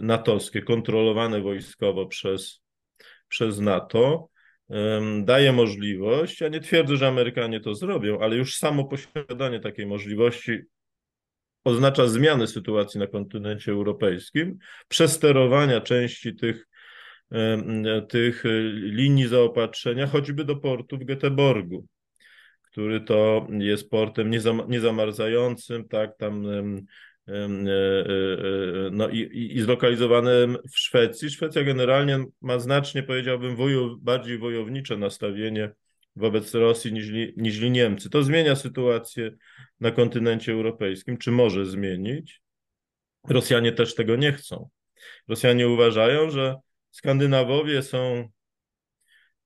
[0.00, 2.60] natowskie, kontrolowane wojskowo przez,
[3.28, 4.28] przez NATO,
[5.24, 10.58] daje możliwość, ja nie twierdzę, że Amerykanie to zrobią, ale już samo posiadanie takiej możliwości
[11.64, 14.58] oznacza zmianę sytuacji na kontynencie europejskim,
[14.88, 16.68] przesterowania części tych,
[18.08, 21.82] tych linii zaopatrzenia, choćby do portu w Göteborgu,
[22.62, 24.30] który to jest portem
[24.68, 26.46] niezamarzającym, tak, tam
[27.28, 27.46] E, e,
[28.86, 31.30] e, no i, i, i zlokalizowanym w Szwecji.
[31.30, 35.70] Szwecja generalnie ma znacznie, powiedziałbym, woju, bardziej wojownicze nastawienie
[36.16, 38.10] wobec Rosji niż, niż Niemcy.
[38.10, 39.30] To zmienia sytuację
[39.80, 42.42] na kontynencie europejskim, czy może zmienić.
[43.28, 44.68] Rosjanie też tego nie chcą.
[45.28, 46.54] Rosjanie uważają, że
[46.92, 48.28] Skandynawowie są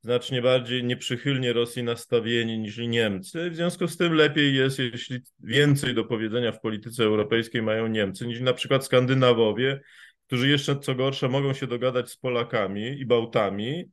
[0.02, 3.50] znacznie bardziej nieprzychylnie Rosji nastawieni niż Niemcy.
[3.50, 8.26] W związku z tym lepiej jest, jeśli więcej do powiedzenia w polityce europejskiej mają Niemcy
[8.26, 9.80] niż na przykład Skandynawowie,
[10.26, 13.84] którzy jeszcze co gorsza mogą się dogadać z Polakami i Bałtami.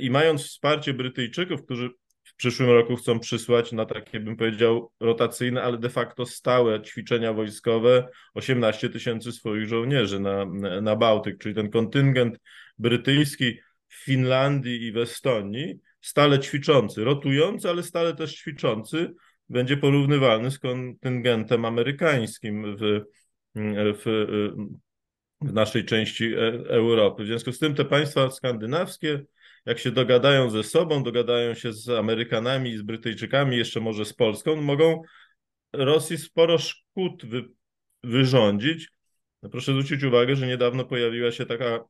[0.00, 1.90] I mając wsparcie Brytyjczyków, którzy
[2.42, 8.08] przyszłym roku chcą przysłać na takie, bym powiedział, rotacyjne, ale de facto stałe ćwiczenia wojskowe
[8.34, 10.44] 18 tysięcy swoich żołnierzy na,
[10.82, 12.38] na Bałtyk, czyli ten kontyngent
[12.78, 19.14] brytyjski w Finlandii i w Estonii, stale ćwiczący, rotujący, ale stale też ćwiczący,
[19.48, 23.00] będzie porównywalny z kontyngentem amerykańskim w,
[24.04, 24.26] w,
[25.40, 26.38] w naszej części e,
[26.68, 27.24] Europy.
[27.24, 29.24] W związku z tym te państwa skandynawskie,
[29.66, 34.56] jak się dogadają ze sobą, dogadają się z Amerykanami, z Brytyjczykami, jeszcze może z Polską,
[34.56, 35.02] mogą
[35.72, 37.44] Rosji sporo szkód wy,
[38.02, 38.88] wyrządzić,
[39.42, 41.80] no proszę zwrócić uwagę, że niedawno pojawiła się taka e,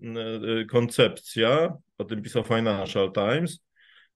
[0.60, 3.60] e, koncepcja, o tym pisał Financial Times,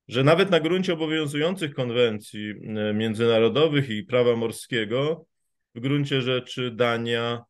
[0.09, 5.27] że nawet na gruncie obowiązujących konwencji e, międzynarodowych i prawa morskiego,
[5.75, 7.45] w gruncie rzeczy Dania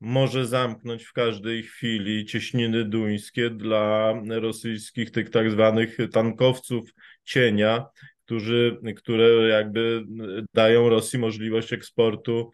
[0.00, 6.90] może zamknąć w każdej chwili cieśniny duńskie dla rosyjskich tych tak zwanych tankowców
[7.24, 7.86] cienia,
[8.24, 10.04] którzy, które jakby
[10.54, 12.50] dają Rosji możliwość eksportu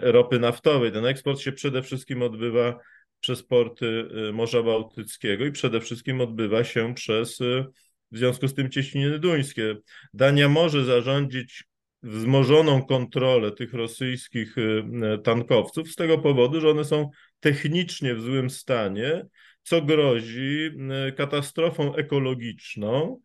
[0.00, 0.92] ropy naftowej.
[0.92, 2.78] Ten eksport się przede wszystkim odbywa
[3.20, 7.64] przez porty y, Morza Bałtyckiego i przede wszystkim odbywa się przez y,
[8.10, 9.76] w związku z tym cieśniny duńskie.
[10.14, 11.64] Dania może zarządzić
[12.04, 14.84] wzmożoną kontrolę tych rosyjskich y,
[15.24, 19.26] tankowców z tego powodu, że one są technicznie w złym stanie,
[19.62, 20.70] co grozi
[21.16, 23.20] katastrofą ekologiczną,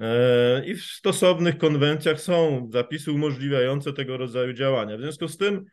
[0.00, 4.96] E, I w stosownych konwencjach są zapisy umożliwiające tego rodzaju działania.
[4.96, 5.64] W związku z tym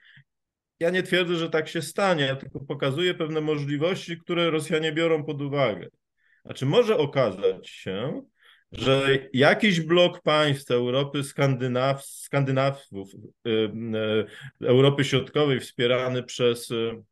[0.79, 5.23] ja nie twierdzę, że tak się stanie, ja tylko pokazuję pewne możliwości, które Rosjanie biorą
[5.23, 5.87] pod uwagę.
[6.45, 8.21] Znaczy, może okazać się,
[8.71, 13.13] że jakiś blok państw Europy Skandynaw, Skandynawów,
[13.47, 13.49] y,
[14.61, 17.03] y, Europy Środkowej wspierany przez, y,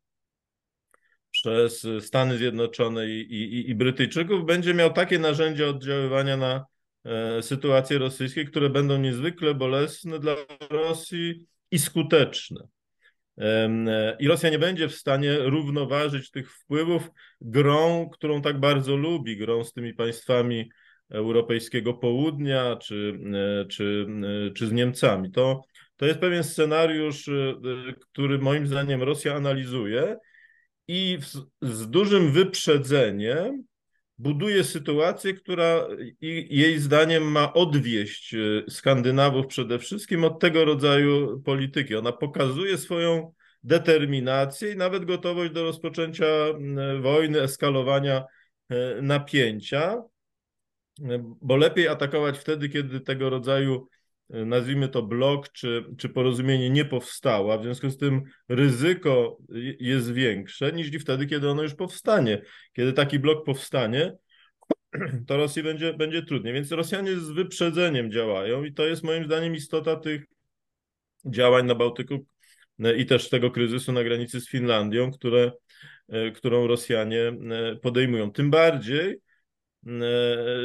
[1.30, 6.64] przez Stany Zjednoczone i, i, i Brytyjczyków będzie miał takie narzędzia oddziaływania na
[7.04, 10.36] E, sytuacje rosyjskie, które będą niezwykle bolesne dla
[10.70, 12.68] Rosji i skuteczne.
[13.38, 19.36] E, I Rosja nie będzie w stanie równoważyć tych wpływów grą, którą tak bardzo lubi,
[19.36, 20.70] grą z tymi państwami
[21.10, 23.18] europejskiego południa czy,
[23.62, 24.06] e, czy,
[24.54, 25.30] czy z Niemcami.
[25.30, 25.64] To,
[25.96, 27.54] To jest pewien scenariusz, y,
[28.00, 30.16] który moim zdaniem Rosja analizuje
[30.88, 31.26] i w,
[31.62, 33.64] z dużym wyprzedzeniem
[34.18, 35.88] buduje sytuację, która
[36.50, 38.34] jej zdaniem ma odwieść
[38.68, 41.96] Skandynawów przede wszystkim od tego rodzaju polityki.
[41.96, 43.32] Ona pokazuje swoją
[43.62, 46.26] determinację i nawet gotowość do rozpoczęcia
[47.00, 48.24] wojny, eskalowania
[48.68, 50.02] e, napięcia,
[51.42, 53.88] bo lepiej atakować wtedy, kiedy tego rodzaju
[54.30, 59.38] e, nazwijmy to blok czy, czy porozumienie nie powstało, a w związku z tym ryzyko
[59.80, 62.42] jest większe niż wtedy, kiedy ono już powstanie.
[62.72, 64.16] Kiedy taki blok powstanie,
[65.26, 66.54] to Rosji będzie, będzie trudniej.
[66.54, 70.24] Więc Rosjanie z wyprzedzeniem działają i to jest moim zdaniem istota tych
[71.24, 72.26] działań na Bałtyku,
[72.84, 75.52] E, i też tego kryzysu na granicy z Finlandią, które,
[76.08, 77.32] e, którą Rosjanie
[77.82, 78.32] podejmują.
[78.32, 79.16] Tym bardziej,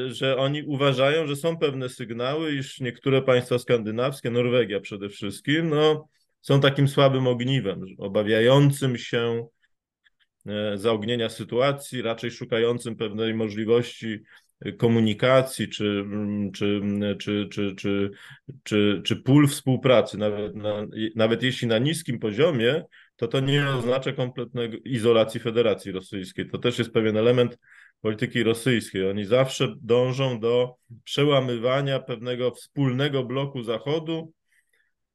[0.08, 6.08] że oni uważają, że są pewne sygnały, iż niektóre państwa skandynawskie, Norwegia przede wszystkim, no,
[6.42, 9.48] są takim słabym ogniwem, obawiającym się
[10.76, 14.20] zaognienia sytuacji, raczej szukającym pewnej możliwości
[14.78, 16.06] komunikacji czy,
[16.54, 16.82] czy,
[17.20, 18.12] czy, czy, czy,
[18.64, 20.86] czy, czy pól współpracy, nawet, na,
[21.16, 22.84] nawet jeśli na niskim poziomie,
[23.16, 26.50] to to nie oznacza kompletnej izolacji Federacji Rosyjskiej.
[26.50, 27.58] To też jest pewien element
[28.06, 29.10] polityki rosyjskiej.
[29.10, 34.34] Oni zawsze dążą do przełamywania pewnego wspólnego bloku Zachodu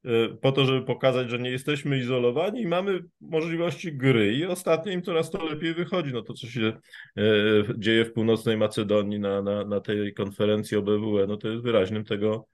[0.05, 4.33] Y, po to, żeby pokazać, że nie jesteśmy izolowani i mamy możliwości gry.
[4.33, 6.13] I ostatnio im coraz to lepiej wychodzi.
[6.13, 6.73] No to, co się
[7.17, 12.05] y, dzieje w północnej Macedonii na, na, na tej konferencji OBWE, no to jest wyraźnym
[12.05, 12.47] tego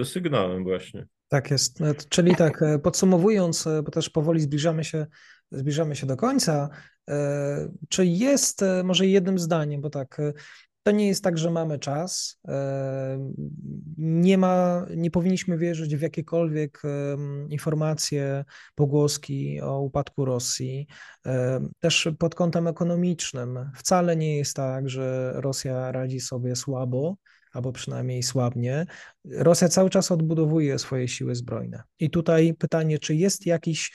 [0.00, 1.06] y, sygnałem właśnie.
[1.28, 1.78] Tak jest.
[2.08, 5.06] Czyli tak, podsumowując, bo też powoli zbliżamy się,
[5.50, 6.68] zbliżamy się do końca,
[7.88, 10.20] czy jest, może jednym zdaniem, bo tak,
[10.84, 12.40] to nie jest tak, że mamy czas.
[12.48, 13.30] E,
[13.98, 16.82] nie ma, nie powinniśmy wierzyć w jakiekolwiek
[17.48, 18.44] informacje,
[18.74, 20.86] pogłoski o upadku Rosji.
[21.26, 27.16] E, też pod kątem ekonomicznym wcale nie jest tak, że Rosja radzi sobie słabo,
[27.52, 28.86] albo przynajmniej słabnie.
[29.24, 31.82] Rosja cały czas odbudowuje swoje siły zbrojne.
[31.98, 33.92] I tutaj pytanie, czy jest jakiś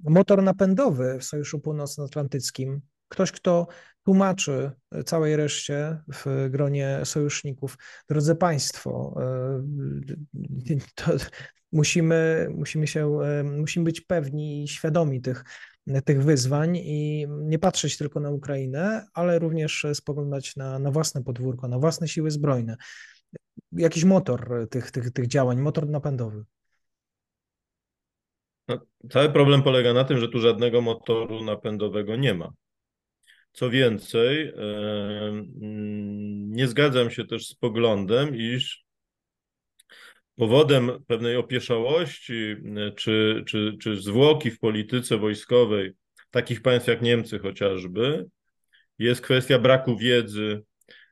[0.00, 3.66] motor napędowy w Sojuszu Północnoatlantyckim, ktoś, kto
[4.04, 4.70] tłumaczy
[5.06, 7.78] całej reszcie w gronie sojuszników.
[8.08, 10.76] Drodzy Państwo, e,
[11.72, 15.44] musimy, musimy, się, e, musimy być pewni i świadomi tych,
[16.04, 21.68] tych wyzwań i nie patrzeć tylko na Ukrainę, ale również spoglądać na, na własne podwórko,
[21.68, 22.76] na własne siły zbrojne.
[23.72, 26.44] Jakiś motor tych, tych, tych działań, motor napędowy.
[28.68, 32.52] No, cały problem polega na tym, że tu żadnego motoru napędowego nie ma.
[33.52, 35.52] Co więcej, mm,
[36.52, 38.84] nie zgadzam się też z poglądem, iż
[40.36, 42.56] powodem pewnej opieszałości
[42.96, 45.92] czy, czy, czy zwłoki w polityce wojskowej
[46.30, 48.26] takich państw jak Niemcy chociażby
[48.98, 50.62] jest kwestia braku wiedzy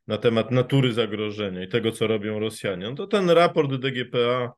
[0.06, 2.90] na temat natury zagrożenia i tego, co robią Rosjanie.
[2.90, 4.52] No to ten raport DGPA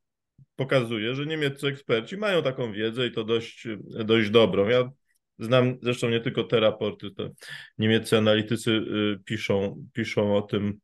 [0.57, 3.67] pokazuje, że niemieccy eksperci mają taką wiedzę i to dość,
[4.05, 4.69] dość dobrą.
[4.69, 4.91] Ja
[5.39, 7.31] Znam zresztą nie tylko te raporty, to
[7.79, 10.79] niemieccy analitycy y, piszą, piszą o tym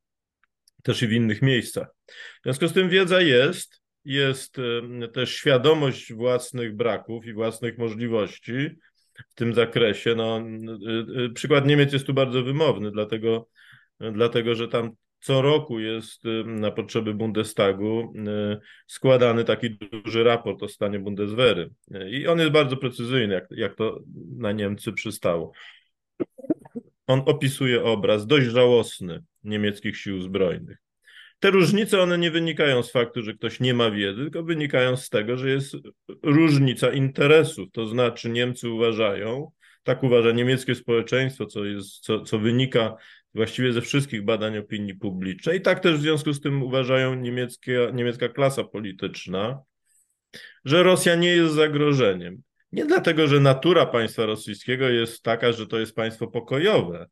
[0.82, 1.88] też i w innych miejscach.
[2.09, 8.68] W związku z tym wiedza jest, jest y, też świadomość własnych braków i własnych możliwości
[9.28, 10.14] w tym zakresie.
[10.14, 10.44] No,
[11.26, 13.48] y, przykład Niemiec jest tu bardzo wymowny, dlatego,
[14.00, 14.90] dlatego że tam
[15.25, 21.70] co roku jest y, na potrzeby Bundestagu y, składany taki duży raport o stanie Bundeswehry.
[22.11, 24.01] I on jest bardzo precyzyjny, jak, jak to
[24.37, 25.53] na Niemcy przystało.
[27.07, 30.79] On opisuje obraz dość żałosny niemieckich sił zbrojnych.
[31.39, 35.09] Te różnice, one nie wynikają z faktu, że ktoś nie ma wiedzy, tylko wynikają z
[35.09, 35.77] tego, że jest
[36.22, 37.68] różnica interesów.
[37.72, 39.51] To znaczy Niemcy uważają,
[39.83, 42.97] tak uważa niemieckie społeczeństwo, co, jest, co, co wynika
[43.35, 45.59] właściwie ze wszystkich badań opinii publicznej.
[45.59, 49.62] I tak też w związku z tym uważają niemieckie, niemiecka klasa polityczna,
[50.64, 52.43] że Rosja nie jest zagrożeniem.
[52.72, 57.07] Nie dlatego, że natura państwa rosyjskiego jest taka, że to jest państwo pokojowe.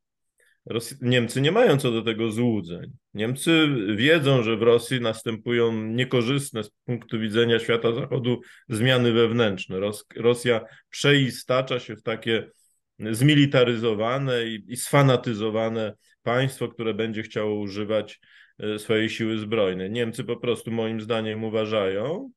[1.00, 2.92] Niemcy nie mają co do tego złudzeń.
[3.14, 9.80] Niemcy wiedzą, że w Rosji następują niekorzystne z punktu widzenia świata zachodu zmiany wewnętrzne.
[9.80, 10.06] Ros...
[10.16, 10.60] Rosja
[10.90, 12.50] przeistacza się w takie
[12.98, 18.20] zmilitaryzowane i, i sfanatyzowane państwo, które będzie chciało używać
[18.58, 19.90] e, swojej siły zbrojnej.
[19.90, 22.30] Niemcy po prostu moim zdaniem uważają,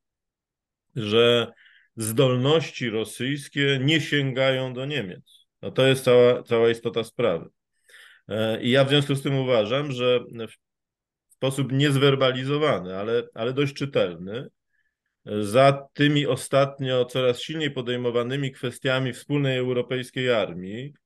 [0.96, 1.52] że
[1.96, 5.46] zdolności rosyjskie nie sięgają do Niemiec.
[5.62, 7.50] No to jest cała, cała istota sprawy.
[8.28, 10.20] E, I ja w związku z tym uważam, że
[11.30, 14.48] w sposób niezwerbalizowany, ale, ale dość czytelny,
[15.42, 21.05] za tymi ostatnio coraz silniej podejmowanymi kwestiami wspólnej europejskiej armii, E,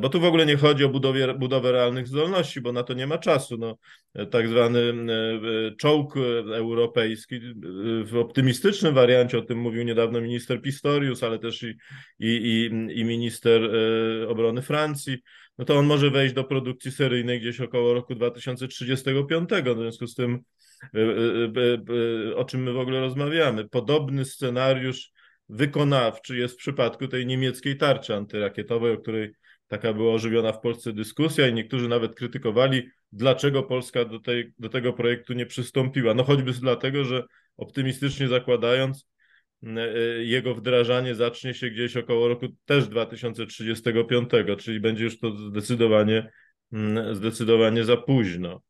[0.00, 3.06] bo tu w ogóle nie chodzi o budowie, budowę realnych zdolności, bo na to nie
[3.06, 3.56] ma czasu.
[3.58, 3.78] No,
[4.14, 6.14] e, tak zwany e, czołg
[6.54, 7.40] europejski
[8.04, 11.74] w optymistycznym wariancie, o tym mówił niedawno minister Pistorius, ale też i,
[12.18, 12.70] i, i,
[13.00, 13.70] i minister
[14.28, 15.18] obrony Francji,
[15.58, 19.50] no to on może wejść do produkcji seryjnej gdzieś około roku 2035.
[19.50, 20.38] W związku z tym,
[22.36, 25.10] o czym my w ogóle rozmawiamy, podobny scenariusz
[25.48, 29.32] wykonawczy jest w przypadku tej niemieckiej tarczy antyrakietowej, o której
[29.68, 34.68] Taka była ożywiona w Polsce dyskusja i niektórzy nawet krytykowali, dlaczego Polska do, tej, do
[34.68, 36.14] tego projektu nie przystąpiła.
[36.14, 37.24] No choćby dlatego, że
[37.56, 39.08] optymistycznie zakładając,
[39.62, 39.88] e,
[40.24, 46.30] jego wdrażanie zacznie się gdzieś około roku też 2035, czyli będzie już to zdecydowanie,
[47.12, 48.60] zdecydowanie za późno.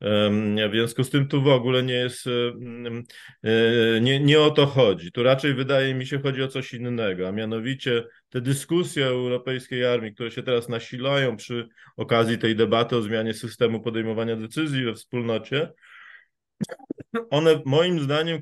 [0.00, 2.30] W związku z tym tu w ogóle nie jest, e,
[4.00, 5.12] nie, nie o to chodzi.
[5.12, 9.86] Tu raczej wydaje mi się chodzi o coś innego, a mianowicie te dyskusje o europejskiej
[9.86, 14.94] armii, które się teraz nasilają przy okazji tej debaty o zmianie systemu podejmowania decyzji we
[14.94, 15.72] wspólnocie,
[17.30, 18.40] one moim zdaniem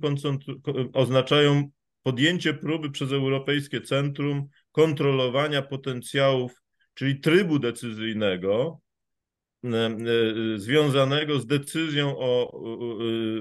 [0.93, 1.70] oznaczają
[2.03, 6.62] podjęcie próby przez Europejskie Centrum kontrolowania potencjałów,
[6.95, 8.80] czyli trybu decyzyjnego,
[10.57, 12.53] związanego z decyzją o,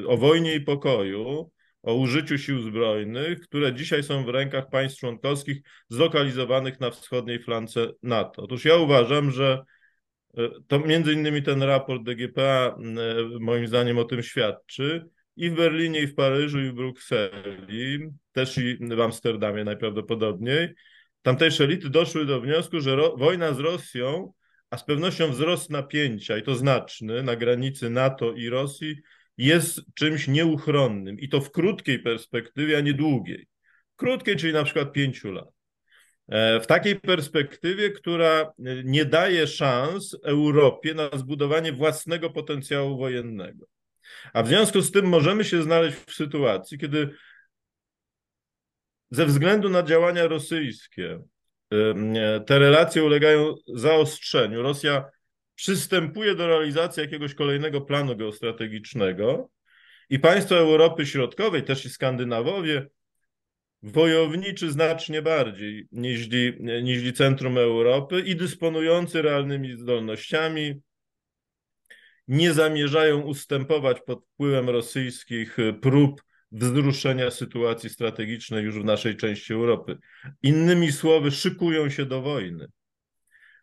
[0.07, 1.51] o wojnie i pokoju,
[1.84, 5.57] o użyciu sił zbrojnych, które dzisiaj są w rękach państw członkowskich
[5.89, 8.41] zlokalizowanych na wschodniej flance NATO.
[8.41, 9.63] Otóż ja uważam, że
[10.38, 12.76] e, to między innymi ten raport DGPA e,
[13.39, 15.05] moim zdaniem o tym świadczy.
[15.36, 20.69] I w Berlinie, i w Paryżu, i w Brukseli, też i w Amsterdamie najprawdopodobniej,
[21.22, 24.34] tamtejsze elity doszły do wniosku, że wojna z Rosją
[24.72, 28.95] a z pewnością wzrost napięcia, i to znaczny, na granicy NATO i Rosji
[29.38, 33.47] jest czymś nieuchronnym i to w krótkiej perspektywie, a nie długiej.
[33.95, 35.49] Krótkiej, czyli na przykład pięciu lat.
[36.28, 38.53] E, w takiej perspektywie, która
[38.84, 43.65] nie daje szans Europie na zbudowanie własnego potencjału wojennego.
[44.34, 47.09] A w związku z tym możemy się znaleźć w sytuacji, kiedy
[49.11, 51.22] ze względu na działania rosyjskie,
[52.45, 54.61] te relacje ulegają zaostrzeniu.
[54.61, 55.05] Rosja
[55.55, 59.49] przystępuje do realizacji jakiegoś kolejnego planu geostrategicznego
[60.09, 62.88] i państwa Europy Środkowej, też i Skandynawowie,
[63.84, 66.28] wojowniczy znacznie bardziej niż,
[66.84, 70.82] niż centrum Europy i dysponujący realnymi zdolnościami,
[72.28, 79.97] nie zamierzają ustępować pod wpływem rosyjskich prób wzruszenia sytuacji strategicznej już w naszej części Europy.
[80.43, 82.67] Innymi słowy, szykują się do wojny.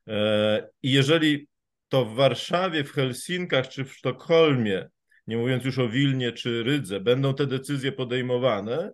[0.09, 1.49] E, I jeżeli
[1.89, 4.89] to w Warszawie, w Helsinkach czy w Sztokholmie,
[5.27, 8.93] nie mówiąc już o Wilnie czy Rydze, będą te decyzje podejmowane,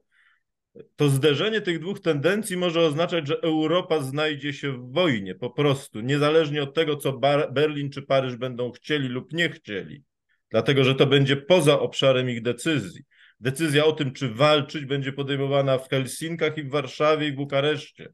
[0.96, 6.00] to zderzenie tych dwóch tendencji może oznaczać, że Europa znajdzie się w wojnie po prostu,
[6.00, 7.20] niezależnie od tego, co
[7.52, 10.02] Berlin czy Paryż będą chcieli lub nie chcieli,
[10.50, 13.04] dlatego że to będzie poza obszarem ich decyzji.
[13.44, 18.08] Decyzja o tym, czy walczyć, będzie podejmowana w Helsinkach i w Warszawie i w Bukareszcie.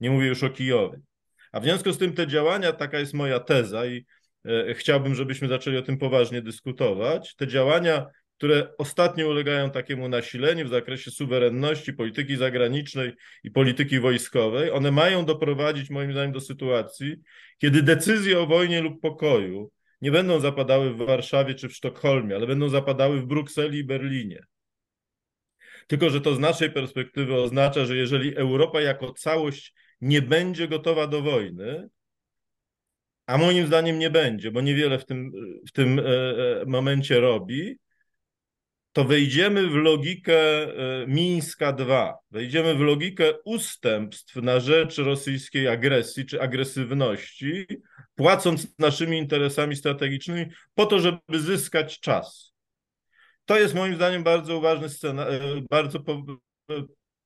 [0.00, 1.00] Nie mówię już o Kijowie.
[1.52, 4.06] A w związku z tym te działania, taka jest moja teza i
[4.44, 7.34] e, chciałbym, żebyśmy zaczęli o tym poważnie dyskutować.
[7.34, 8.06] Te działania,
[8.38, 13.12] które ostatnio ulegają takiemu nasileniu w zakresie suwerenności, polityki zagranicznej
[13.44, 17.16] i polityki wojskowej, one mają doprowadzić moim zdaniem do sytuacji,
[17.58, 19.70] kiedy decyzje o wojnie lub pokoju
[20.00, 24.42] nie będą zapadały w Warszawie czy w Sztokholmie, ale będą zapadały w Brukseli i Berlinie.
[25.86, 31.06] Tylko, że to z naszej perspektywy oznacza, że jeżeli Europa jako całość nie będzie gotowa
[31.06, 31.88] do wojny,
[33.26, 35.32] a moim zdaniem nie będzie, bo niewiele w tym,
[35.68, 37.78] w tym e, e, momencie robi,
[38.92, 42.12] to wejdziemy w logikę e, Mińska II.
[42.30, 47.66] Wejdziemy w logikę ustępstw na rzecz rosyjskiej agresji czy agresywności,
[48.14, 52.51] płacąc naszymi interesami strategicznymi po to, żeby zyskać czas.
[53.44, 56.12] To jest moim zdaniem bardzo ważny scenariusz, e, bardzo po,
[56.70, 56.82] e,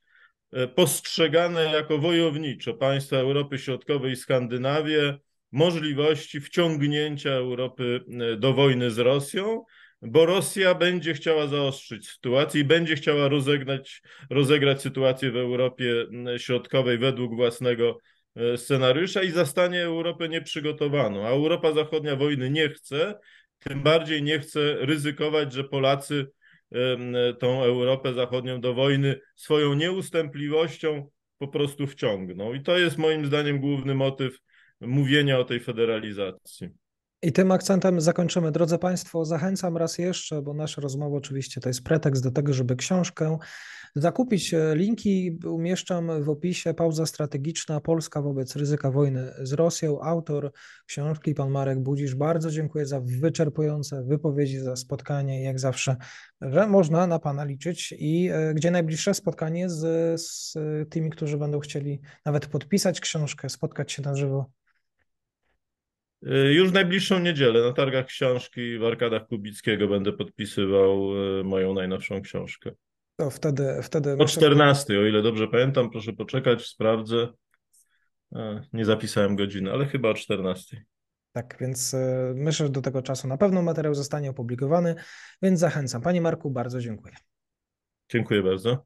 [0.51, 5.17] E, postrzegane jako wojownicze państwa Europy Środkowej i Skandynawię
[5.51, 9.63] możliwości wciągnięcia Europy e, do wojny z Rosją,
[10.01, 16.05] bo Rosja będzie chciała zaostrzyć sytuację i będzie chciała rozegrać, rozegrać sytuację w Europie
[16.37, 17.97] Środkowej według własnego e,
[18.55, 21.25] scenariusza i zastanie Europę nieprzygotowaną.
[21.25, 23.19] A Europa Zachodnia wojny nie chce,
[23.59, 26.27] tym bardziej nie chce ryzykować, że Polacy
[27.39, 32.53] tą Europę Zachodnią do wojny swoją nieustępliwością po prostu wciągną.
[32.53, 34.39] I to jest moim zdaniem główny motyw
[34.81, 36.69] mówienia o tej federalizacji.
[37.21, 38.51] I tym akcentem zakończymy.
[38.51, 42.75] Drodzy Państwo, zachęcam raz jeszcze, bo nasza rozmowa oczywiście to jest pretekst do tego, żeby
[42.75, 43.37] książkę
[43.95, 44.55] zakupić.
[44.73, 46.73] Linki umieszczam w opisie.
[46.73, 50.01] Pauza strategiczna Polska wobec ryzyka wojny z Rosją.
[50.01, 50.51] Autor
[50.85, 52.15] książki, pan Marek Budzisz.
[52.15, 55.43] Bardzo dziękuję za wyczerpujące wypowiedzi, za spotkanie.
[55.43, 55.95] Jak zawsze,
[56.41, 57.95] że można na pana liczyć.
[57.99, 60.53] I e, gdzie najbliższe spotkanie z, z
[60.89, 64.45] tymi, którzy będą chcieli nawet podpisać książkę, spotkać się na żywo?
[66.23, 71.73] Y, już w najbliższą niedzielę na targach książki w Arkadach Kubickiego będę podpisywał y, moją
[71.73, 72.71] najnowszą książkę.
[73.15, 74.17] To wtedy, wtedy.
[74.19, 77.27] O 14, o ile dobrze pamiętam, proszę poczekać, sprawdzę.
[78.73, 80.85] Nie zapisałem godziny, ale chyba o 14.
[81.31, 81.97] Tak, więc y,
[82.35, 84.95] myślę, że do tego czasu na pewno materiał zostanie opublikowany,
[85.41, 86.01] więc zachęcam.
[86.01, 87.15] Panie Marku, bardzo dziękuję.
[88.09, 88.85] Dziękuję bardzo.